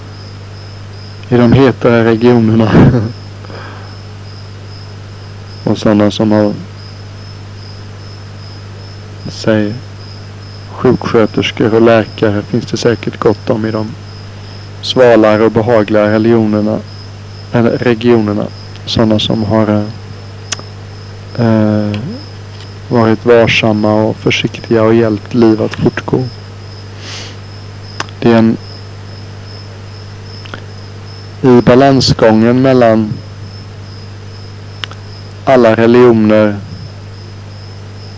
i 1.28 1.36
de 1.36 1.52
hetare 1.52 2.04
regionerna. 2.04 2.70
och 5.64 5.78
sådana 5.78 6.10
som 6.10 6.32
har 6.32 6.52
säg 9.28 9.74
sjuksköterskor 10.80 11.74
och 11.74 11.82
läkare 11.82 12.42
finns 12.42 12.66
det 12.66 12.76
säkert 12.76 13.18
gott 13.18 13.50
om 13.50 13.66
i 13.66 13.70
de 13.70 13.90
svalare 14.82 15.44
och 15.44 15.52
behagliga 15.52 16.12
religionerna, 16.12 16.78
eller 17.52 17.78
regionerna. 17.78 18.46
Sådana 18.86 19.18
som 19.18 19.44
har 19.44 19.68
eh, 19.68 21.46
eh 21.46 22.00
varit 22.88 23.26
varsamma 23.26 23.94
och 23.94 24.16
försiktiga 24.16 24.82
och 24.82 24.94
hjälpt 24.94 25.34
liv 25.34 25.62
att 25.62 25.74
fortgå. 25.74 26.24
Det 28.20 28.32
är 28.32 28.36
en 28.36 28.56
i 31.42 31.62
balansgången 31.62 32.62
mellan 32.62 33.12
alla 35.44 35.74
religioner 35.74 36.56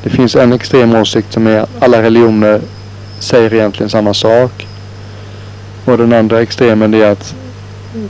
det 0.03 0.11
finns 0.11 0.37
en 0.37 0.53
extrem 0.53 0.95
åsikt 0.95 1.33
som 1.33 1.47
är 1.47 1.59
att 1.59 1.83
alla 1.83 2.03
religioner 2.03 2.61
säger 3.19 3.55
egentligen 3.55 3.91
samma 3.91 4.15
sak. 4.15 4.67
Och 5.85 5.99
den 5.99 6.13
andra 6.13 6.43
extremen 6.43 6.95
är 6.95 7.07
att 7.07 7.35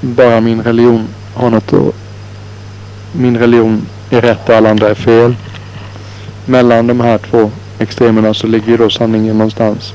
bara 0.01 0.41
min 0.41 0.63
religion 0.63 1.09
har 1.35 1.51
något 1.51 1.73
att... 1.73 1.95
Min 3.13 3.37
religion 3.39 3.87
är 4.11 4.21
rätt 4.21 4.49
och 4.49 4.55
alla 4.55 4.71
andra 4.71 4.89
är 4.89 4.95
fel. 4.95 5.35
Mellan 6.47 6.87
de 6.87 7.01
här 7.01 7.19
två 7.19 7.51
extremerna 7.79 8.35
så 8.35 8.47
ligger 8.47 8.79
då 8.79 8.91
sanningen 8.91 9.39
någonstans. 9.39 9.93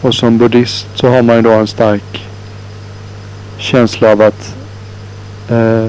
Och 0.00 0.14
som 0.14 0.38
buddhist 0.38 0.86
så 0.94 1.08
har 1.08 1.22
man 1.22 1.36
ju 1.36 1.42
då 1.42 1.50
en 1.50 1.66
stark 1.66 2.26
känsla 3.58 4.12
av 4.12 4.22
att 4.22 4.54
eh, 5.48 5.88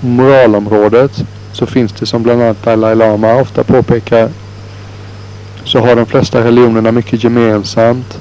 moralområdet 0.00 1.24
så 1.52 1.66
finns 1.66 1.92
det 1.92 2.06
som 2.06 2.22
bland 2.22 2.42
annat 2.42 2.62
Dalai 2.62 2.94
Lama 2.94 3.34
ofta 3.34 3.64
påpekar 3.64 4.30
så 5.70 5.78
har 5.78 5.96
de 5.96 6.06
flesta 6.06 6.44
religionerna 6.44 6.92
mycket 6.92 7.24
gemensamt. 7.24 8.18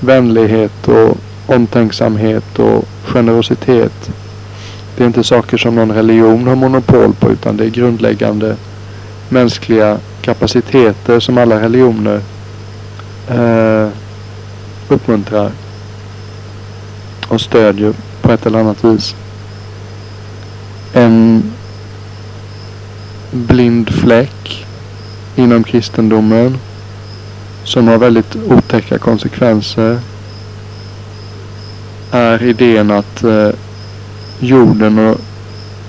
Vänlighet 0.00 0.88
och 0.88 1.16
omtänksamhet 1.46 2.58
och 2.58 2.84
generositet. 3.04 4.10
Det 4.96 5.02
är 5.02 5.06
inte 5.06 5.24
saker 5.24 5.56
som 5.56 5.74
någon 5.74 5.92
religion 5.92 6.46
har 6.46 6.54
monopol 6.54 7.14
på 7.14 7.30
utan 7.30 7.56
det 7.56 7.64
är 7.64 7.70
grundläggande 7.70 8.56
mänskliga 9.28 9.98
kapaciteter 10.22 11.20
som 11.20 11.38
alla 11.38 11.60
religioner 11.60 12.20
eh, 13.28 13.88
uppmuntrar 14.88 15.50
och 17.28 17.40
stödjer 17.40 17.94
på 18.22 18.32
ett 18.32 18.46
eller 18.46 18.58
annat 18.58 18.84
vis. 18.84 19.14
En 20.92 21.42
blind 23.30 23.90
fläck 23.94 24.66
inom 25.36 25.64
kristendomen 25.64 26.58
som 27.64 27.88
har 27.88 27.98
väldigt 27.98 28.36
otäcka 28.36 28.98
konsekvenser 28.98 29.98
är 32.10 32.42
idén 32.42 32.90
att 32.90 33.24
eh, 33.24 33.48
jorden 34.40 34.98
och 34.98 35.20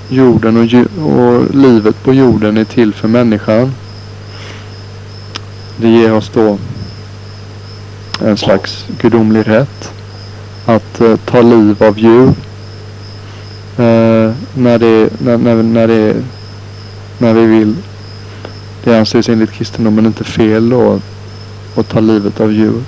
jorden 0.10 0.58
och, 0.58 0.64
och 1.10 1.56
livet 1.56 2.04
på 2.04 2.14
jorden 2.14 2.58
är 2.58 2.64
till 2.64 2.94
för 2.94 3.08
människan. 3.08 3.72
Det 5.78 5.90
ger 5.90 6.14
oss 6.14 6.32
då 6.34 6.58
en 8.22 8.38
slags 8.38 8.86
gudomlig 9.02 9.48
rätt 9.48 9.92
att 10.66 11.02
eh, 11.02 11.16
ta 11.16 11.42
liv 11.42 11.84
av 11.84 12.00
djur 12.00 12.28
eh, 13.78 14.34
när, 14.54 14.80
det, 14.80 15.10
när, 15.20 15.38
när, 15.38 15.64
när, 15.64 15.88
det, 15.88 16.16
när 17.18 17.34
vi 17.34 17.46
vill. 17.46 17.76
Det 18.86 18.98
anses 18.98 19.30
enligt 19.30 19.52
kristendomen 19.52 20.06
inte 20.06 20.24
fel 20.24 20.70
då 20.70 21.00
att 21.76 21.90
ta 21.90 22.00
livet 22.00 22.40
av 22.40 22.54
djur. 22.54 22.84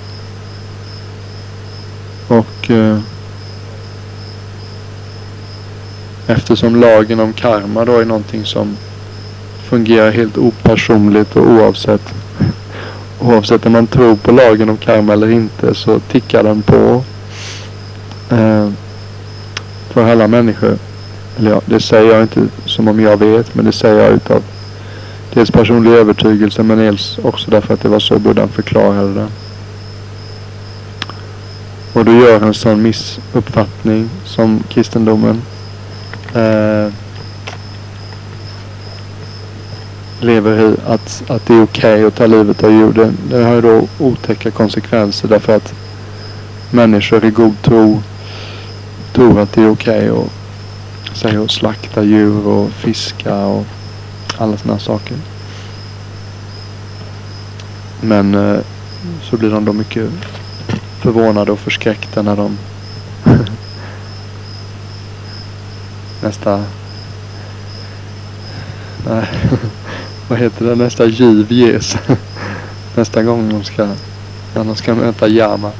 Och 2.28 2.70
eh, 2.70 2.98
eftersom 6.26 6.80
lagen 6.80 7.20
om 7.20 7.32
karma 7.32 7.84
då 7.84 7.98
är 7.98 8.04
någonting 8.04 8.44
som 8.44 8.76
fungerar 9.68 10.10
helt 10.10 10.38
opersonligt 10.38 11.36
och 11.36 11.46
oavsett 11.50 12.14
oavsett 13.20 13.66
om 13.66 13.72
man 13.72 13.86
tror 13.86 14.16
på 14.16 14.32
lagen 14.32 14.70
om 14.70 14.76
karma 14.76 15.12
eller 15.12 15.30
inte 15.30 15.74
så 15.74 16.00
tickar 16.00 16.42
den 16.42 16.62
på 16.62 17.02
eh, 18.30 18.70
för 19.90 20.12
alla 20.12 20.28
människor. 20.28 20.78
Eller 21.38 21.50
ja, 21.50 21.60
det 21.66 21.80
säger 21.80 22.12
jag 22.12 22.22
inte 22.22 22.48
som 22.66 22.88
om 22.88 23.00
jag 23.00 23.16
vet 23.16 23.54
men 23.54 23.64
det 23.64 23.72
säger 23.72 24.02
jag 24.04 24.12
utav 24.12 24.42
dels 25.38 25.50
personlig 25.50 25.90
övertygelse 25.90 26.62
men 26.62 26.78
dels 26.78 27.18
också 27.22 27.50
därför 27.50 27.74
att 27.74 27.80
det 27.80 27.88
var 27.88 27.98
så 27.98 28.18
Buddha 28.18 28.48
förklarade 28.48 29.14
det. 29.14 29.28
Och 31.92 32.04
då 32.04 32.12
gör 32.12 32.40
en 32.40 32.54
sån 32.54 32.82
missuppfattning 32.82 34.10
som 34.24 34.62
kristendomen 34.68 35.42
eh, 36.34 36.92
lever 40.20 40.60
i 40.60 40.76
att, 40.86 41.22
att 41.28 41.46
det 41.46 41.54
är 41.54 41.62
okej 41.62 41.94
okay 41.94 42.04
att 42.04 42.14
ta 42.14 42.26
livet 42.26 42.64
av 42.64 42.70
djur. 42.70 42.92
Det, 42.92 43.12
det 43.30 43.44
har 43.44 43.54
ju 43.54 43.60
då 43.60 43.88
otäcka 43.98 44.50
konsekvenser 44.50 45.28
därför 45.28 45.56
att 45.56 45.74
människor 46.70 47.24
i 47.24 47.30
god 47.30 47.62
tro 47.62 48.02
tror 49.12 49.40
att 49.40 49.52
det 49.52 49.62
är 49.62 49.70
okej 49.70 50.10
okay 50.10 50.26
att, 51.10 51.16
säga, 51.16 51.42
att 51.42 51.50
slakta 51.50 52.02
djur 52.02 52.46
och 52.46 52.70
fiska 52.70 53.36
och 53.36 53.66
alla 54.38 54.56
sådana 54.56 54.78
saker. 54.78 55.16
Men 58.00 58.34
eh, 58.34 58.60
så 59.22 59.36
blir 59.36 59.50
de 59.50 59.64
då 59.64 59.72
mycket 59.72 60.10
förvånade 61.00 61.52
och 61.52 61.58
förskräckta 61.58 62.22
när 62.22 62.36
de 62.36 62.58
nästa 66.22 66.64
nej, 69.08 69.28
vad 70.28 70.38
heter 70.38 70.64
det, 70.64 70.74
nästa 70.74 71.06
giv 71.06 71.52
ges. 71.52 71.96
nästa 72.96 73.22
gång 73.22 73.48
de 73.48 73.64
ska, 73.64 73.86
när 74.54 74.64
de 74.64 74.76
ska 74.76 74.94
möta 74.94 75.28
Yama. 75.28 75.70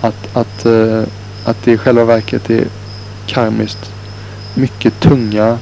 Att, 0.00 0.36
att, 0.36 0.66
eh, 0.66 1.02
att 1.44 1.62
det 1.64 1.72
i 1.72 1.78
själva 1.78 2.04
verket 2.04 2.50
är 2.50 2.64
karmiskt 3.26 3.92
mycket 4.54 5.00
tunga, 5.00 5.58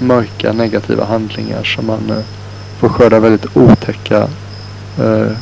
mörka, 0.00 0.52
negativa 0.52 1.04
handlingar 1.04 1.64
som 1.64 1.86
man 1.86 2.10
eh, 2.10 2.24
får 2.78 2.88
skörda 2.88 3.20
väldigt 3.20 3.56
otäcka 3.56 4.28
eh, 4.98 5.32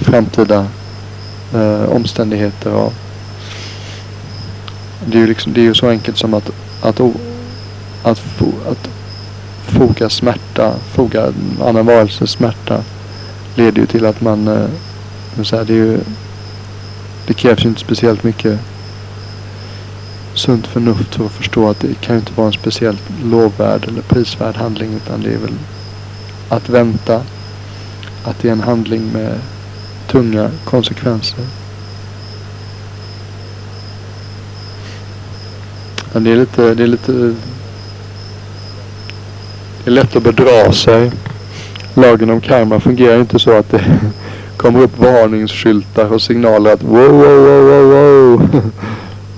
framtida 0.00 0.66
eh, 1.54 1.84
omständigheter 1.84 2.70
av. 2.70 2.92
Det 5.06 5.16
är 5.16 5.20
ju 5.20 5.26
liksom, 5.26 5.52
det 5.52 5.60
är 5.60 5.64
ju 5.64 5.74
så 5.74 5.88
enkelt 5.88 6.18
som 6.18 6.34
att, 6.34 6.50
att, 6.82 7.00
att, 8.02 8.20
att 8.70 8.88
foga 9.66 10.08
smärta, 10.08 10.74
foga 10.94 11.26
en 11.26 11.62
annan 11.62 11.86
varelses 11.86 12.30
smärta 12.30 12.82
leder 13.54 13.80
ju 13.80 13.86
till 13.86 14.06
att 14.06 14.20
man, 14.20 14.48
eh, 14.48 14.66
det, 15.36 15.52
är 15.52 15.76
ju, 15.76 15.98
det 17.26 17.34
krävs 17.34 17.64
ju 17.64 17.68
inte 17.68 17.80
speciellt 17.80 18.22
mycket 18.22 18.60
sunt 20.34 20.66
förnuft 20.66 21.14
för 21.14 21.26
att 21.26 21.32
förstå 21.32 21.68
att 21.68 21.80
det 21.80 21.94
kan 22.00 22.14
ju 22.14 22.20
inte 22.20 22.32
vara 22.32 22.46
en 22.46 22.52
speciellt 22.52 23.02
lovvärd 23.24 23.84
eller 23.88 24.02
prisvärd 24.02 24.56
handling 24.56 24.94
utan 24.94 25.22
det 25.22 25.30
är 25.34 25.38
väl 25.38 25.54
att 26.48 26.68
vänta 26.68 27.22
att 28.24 28.38
det 28.40 28.48
är 28.48 28.52
en 28.52 28.60
handling 28.60 29.12
med 29.12 29.38
tunga 30.06 30.50
konsekvenser. 30.64 31.44
Men 36.12 36.24
det 36.24 36.30
är 36.30 36.36
lite, 36.36 36.74
det 36.74 36.82
är 36.82 36.86
lite 36.86 37.12
det 39.84 39.90
är 39.90 39.94
lätt 39.94 40.16
att 40.16 40.22
bedra 40.22 40.72
sig. 40.72 41.12
Lagen 41.94 42.30
om 42.30 42.40
karma 42.40 42.80
fungerar 42.80 43.20
inte 43.20 43.38
så 43.38 43.58
att 43.58 43.70
det 43.70 43.84
kommer 44.56 44.82
upp 44.82 44.98
varningsskyltar 44.98 46.12
och 46.12 46.22
signaler 46.22 46.72
att 46.72 46.82
wow, 46.82 47.10
wow, 47.10 47.44
wow, 47.44 47.64
wow, 47.64 47.90
wow. 47.90 48.62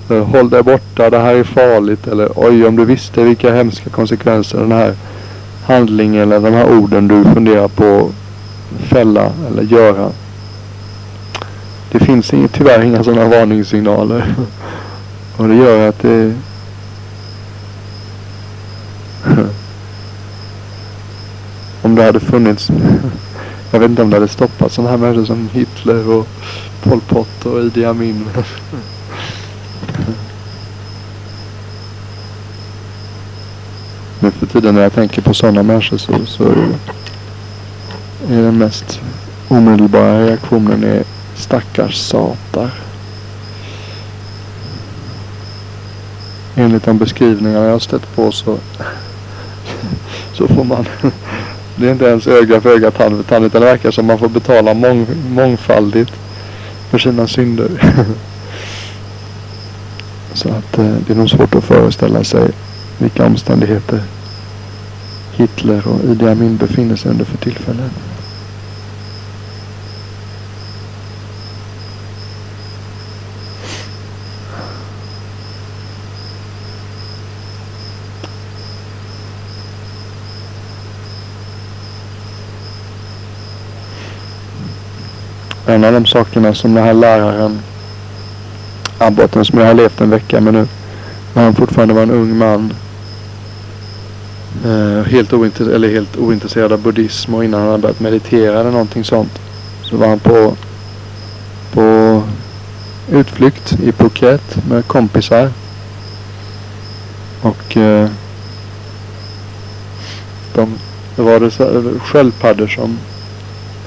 Eh, 0.09 0.23
håll 0.23 0.49
dig 0.49 0.63
borta, 0.63 1.09
det 1.09 1.19
här 1.19 1.35
är 1.35 1.43
farligt. 1.43 2.07
Eller 2.07 2.29
oj, 2.35 2.65
om 2.65 2.75
du 2.75 2.85
visste 2.85 3.23
vilka 3.23 3.55
hemska 3.55 3.89
konsekvenser 3.89 4.59
den 4.59 4.71
här 4.71 4.95
handlingen 5.65 6.21
eller 6.21 6.39
de 6.39 6.53
här 6.53 6.77
orden 6.79 7.07
du 7.07 7.23
funderar 7.23 7.67
på 7.67 8.11
fälla 8.79 9.31
eller 9.47 9.63
göra. 9.63 10.11
Det 11.91 11.99
finns 11.99 12.33
tyvärr 12.51 12.81
inga 12.81 13.03
sådana 13.03 13.29
varningssignaler. 13.29 14.35
Och 15.37 15.47
det 15.47 15.55
gör 15.55 15.89
att 15.89 15.99
det 15.99 16.33
om 21.81 21.95
det 21.95 22.03
hade 22.03 22.19
funnits 22.19 22.69
jag 23.71 23.79
vet 23.79 23.89
inte 23.89 24.01
om 24.01 24.09
det 24.09 24.15
hade 24.15 24.27
stoppat 24.27 24.71
sådana 24.71 24.91
här 24.91 24.97
människor 24.97 25.25
som 25.25 25.49
Hitler 25.53 26.09
och 26.09 26.27
Pol 26.83 27.01
Pot 27.01 27.45
och 27.45 27.61
Idi 27.61 27.85
Amin. 27.85 28.25
Nu 34.19 34.31
för 34.31 34.45
tiden 34.45 34.75
när 34.75 34.81
jag 34.81 34.93
tänker 34.93 35.21
på 35.21 35.33
sådana 35.33 35.63
människor 35.63 35.97
så, 35.97 36.25
så 36.25 36.43
är 38.29 38.41
den 38.41 38.57
mest 38.57 39.01
omedelbara 39.47 40.25
reaktionen 40.25 40.83
är 40.83 41.03
stackars 41.35 41.95
satar. 41.95 42.71
Enligt 46.55 46.83
de 46.83 46.97
beskrivningar 46.97 47.63
jag 47.63 47.71
har 47.71 47.79
stött 47.79 48.15
på 48.15 48.31
så, 48.31 48.57
så 50.33 50.47
får 50.47 50.63
man 50.63 50.85
det 51.75 51.87
är 51.87 51.91
inte 51.91 52.05
ens 52.05 52.27
öga 52.27 52.61
för 52.61 52.69
öga, 52.69 52.91
tand 52.91 53.15
för 53.15 53.23
tand. 53.23 53.45
Utan 53.45 53.61
det 53.61 53.67
verkar 53.67 53.91
som 53.91 54.05
man 54.05 54.19
får 54.19 54.29
betala 54.29 54.73
mång, 54.73 55.07
mångfaldigt 55.29 56.11
för 56.89 56.97
sina 56.97 57.27
synder. 57.27 57.69
Så 60.33 60.49
att 60.49 60.77
eh, 60.77 60.95
det 61.07 61.13
är 61.13 61.17
nog 61.17 61.29
svårt 61.29 61.55
att 61.55 61.63
föreställa 61.63 62.23
sig 62.23 62.51
vilka 62.97 63.25
omständigheter 63.25 64.03
Hitler 65.31 65.87
och 65.87 66.03
Idi 66.03 66.27
Amin 66.27 66.57
befinner 66.57 66.95
sig 66.95 67.11
under 67.11 67.25
för 67.25 67.37
tillfället. 67.37 67.91
En 85.67 85.83
av 85.83 85.93
de 85.93 86.05
sakerna 86.05 86.53
som 86.53 86.73
den 86.73 86.83
här 86.83 86.93
läraren, 86.93 87.59
abboten 88.97 89.45
som 89.45 89.59
jag 89.59 89.67
har 89.67 89.73
levt 89.73 90.01
en 90.01 90.09
vecka 90.09 90.41
med 90.41 90.53
nu, 90.53 90.67
när 91.33 91.43
han 91.43 91.55
fortfarande 91.55 91.93
var 91.93 92.03
en 92.03 92.11
ung 92.11 92.37
man, 92.37 92.73
eh, 94.65 95.03
helt, 95.03 95.33
ointress 95.33 95.67
eller 95.67 95.89
helt 95.89 96.17
ointresserad 96.17 96.71
av 96.71 96.81
buddhism 96.81 97.33
och 97.33 97.43
innan 97.43 97.59
han 97.61 97.69
hade 97.69 97.81
börjat 97.81 97.99
meditera 97.99 98.59
eller 98.59 98.71
någonting 98.71 99.03
sånt, 99.03 99.39
så 99.83 99.97
var 99.97 100.07
han 100.07 100.19
på, 100.19 100.55
på 101.73 102.23
utflykt 103.11 103.77
i 103.83 103.91
Phuket 103.91 104.67
med 104.69 104.87
kompisar. 104.87 105.49
Och 107.41 107.77
eh, 107.77 108.09
de, 110.53 110.73
det 111.15 111.21
var 111.21 111.39
det 111.39 111.99
sköldpaddor 111.99 112.67
som 112.67 112.97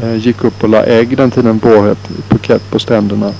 eh, 0.02 0.16
gick 0.16 0.44
upp 0.44 0.62
och 0.62 0.68
la 0.68 0.84
ägg 0.84 1.16
den 1.16 1.30
tiden 1.30 1.60
på 1.60 1.68
året 1.68 2.10
i 2.18 2.22
Phuket 2.28 2.70
på 2.70 2.78
stränderna. 2.78 3.32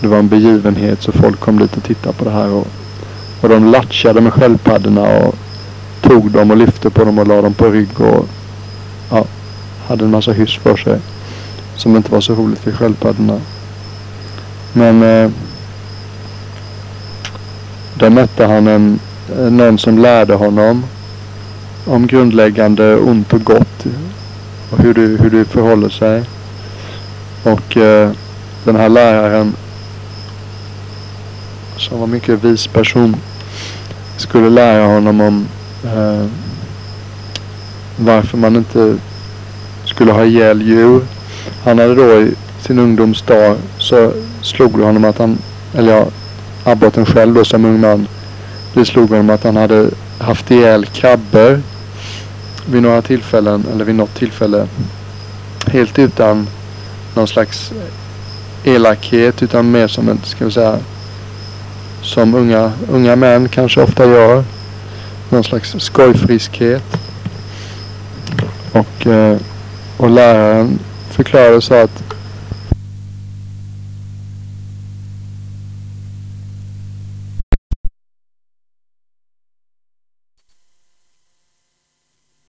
Det 0.00 0.08
var 0.08 0.18
en 0.18 0.28
begivenhet 0.28 1.02
så 1.02 1.12
folk 1.12 1.40
kom 1.40 1.58
dit 1.58 1.76
och 1.76 1.82
tittade 1.82 2.14
på 2.14 2.24
det 2.24 2.30
här. 2.30 2.48
Och, 2.52 2.66
och 3.40 3.48
de 3.48 3.70
latchade 3.70 4.20
med 4.20 4.32
sköldpaddorna 4.32 5.02
och 5.02 5.34
tog 6.08 6.30
dem 6.30 6.50
och 6.50 6.56
lyfte 6.56 6.90
på 6.90 7.04
dem 7.04 7.18
och 7.18 7.26
la 7.26 7.42
dem 7.42 7.54
på 7.54 7.70
rygg 7.70 8.00
och 8.00 8.28
ja, 9.10 9.24
hade 9.86 10.04
en 10.04 10.10
massa 10.10 10.32
hyss 10.32 10.56
för 10.56 10.76
sig. 10.76 10.98
Som 11.76 11.96
inte 11.96 12.12
var 12.12 12.20
så 12.20 12.34
roligt 12.34 12.58
för 12.58 12.72
sköldpaddorna. 12.72 13.40
Men 14.72 15.02
eh, 15.02 15.30
där 17.94 18.10
mötte 18.10 18.46
han 18.46 18.66
en, 18.66 19.00
någon 19.50 19.78
som 19.78 19.98
lärde 19.98 20.34
honom 20.34 20.84
om 21.84 22.06
grundläggande 22.06 22.96
ont 22.96 23.32
och 23.32 23.44
gott 23.44 23.86
och 24.70 24.78
hur 24.78 24.94
det, 24.94 25.00
hur 25.00 25.44
förhåller 25.44 25.88
sig. 25.88 26.24
Och 27.42 27.76
eh, 27.76 28.10
den 28.64 28.76
här 28.76 28.88
läraren 28.88 29.56
som 31.76 32.00
var 32.00 32.06
mycket 32.06 32.44
vis 32.44 32.66
person 32.66 33.16
skulle 34.16 34.50
lära 34.50 34.86
honom 34.86 35.20
om 35.20 35.48
eh, 35.86 36.26
varför 37.96 38.38
man 38.38 38.56
inte 38.56 38.98
skulle 39.84 40.12
ha 40.12 40.24
ihjäl 40.24 40.62
djur. 40.62 41.00
Han 41.64 41.78
hade 41.78 41.94
då 41.94 42.20
i 42.20 42.34
sin 42.60 42.78
ungdomsdag 42.78 43.56
så 43.78 44.12
slog 44.42 44.78
det 44.78 44.84
honom 44.84 45.04
att 45.04 45.18
han, 45.18 45.38
eller 45.74 45.92
ja, 45.92 46.06
abboten 46.64 47.06
själv 47.06 47.34
då 47.34 47.44
som 47.44 47.64
ung 47.64 47.80
man. 47.80 48.08
Det 48.74 48.84
slog 48.84 49.10
honom 49.10 49.30
att 49.30 49.44
han 49.44 49.56
hade 49.56 49.90
haft 50.18 50.50
ihjäl 50.50 50.86
krabbor 50.86 51.62
vid 52.66 52.82
några 52.82 53.02
tillfällen 53.02 53.64
eller 53.72 53.84
vid 53.84 53.94
något 53.94 54.14
tillfälle 54.14 54.66
helt 55.66 55.98
utan 55.98 56.48
någon 57.14 57.28
slags 57.28 57.72
elakhet 58.64 59.42
utan 59.42 59.70
mer 59.70 59.88
som 59.88 60.08
en, 60.08 60.20
ska 60.24 60.44
vi 60.44 60.50
säga, 60.50 60.78
som 62.02 62.34
unga, 62.34 62.72
unga 62.90 63.16
män 63.16 63.48
kanske 63.48 63.80
ofta 63.80 64.06
gör. 64.06 64.44
Någon 65.28 65.44
slags 65.44 65.74
skojfriskhet. 65.78 66.96
Och, 68.72 69.06
eh, 69.06 69.36
och 69.96 70.10
läraren 70.10 70.78
förklarade 71.10 71.60
så 71.60 71.74
att 71.74 72.05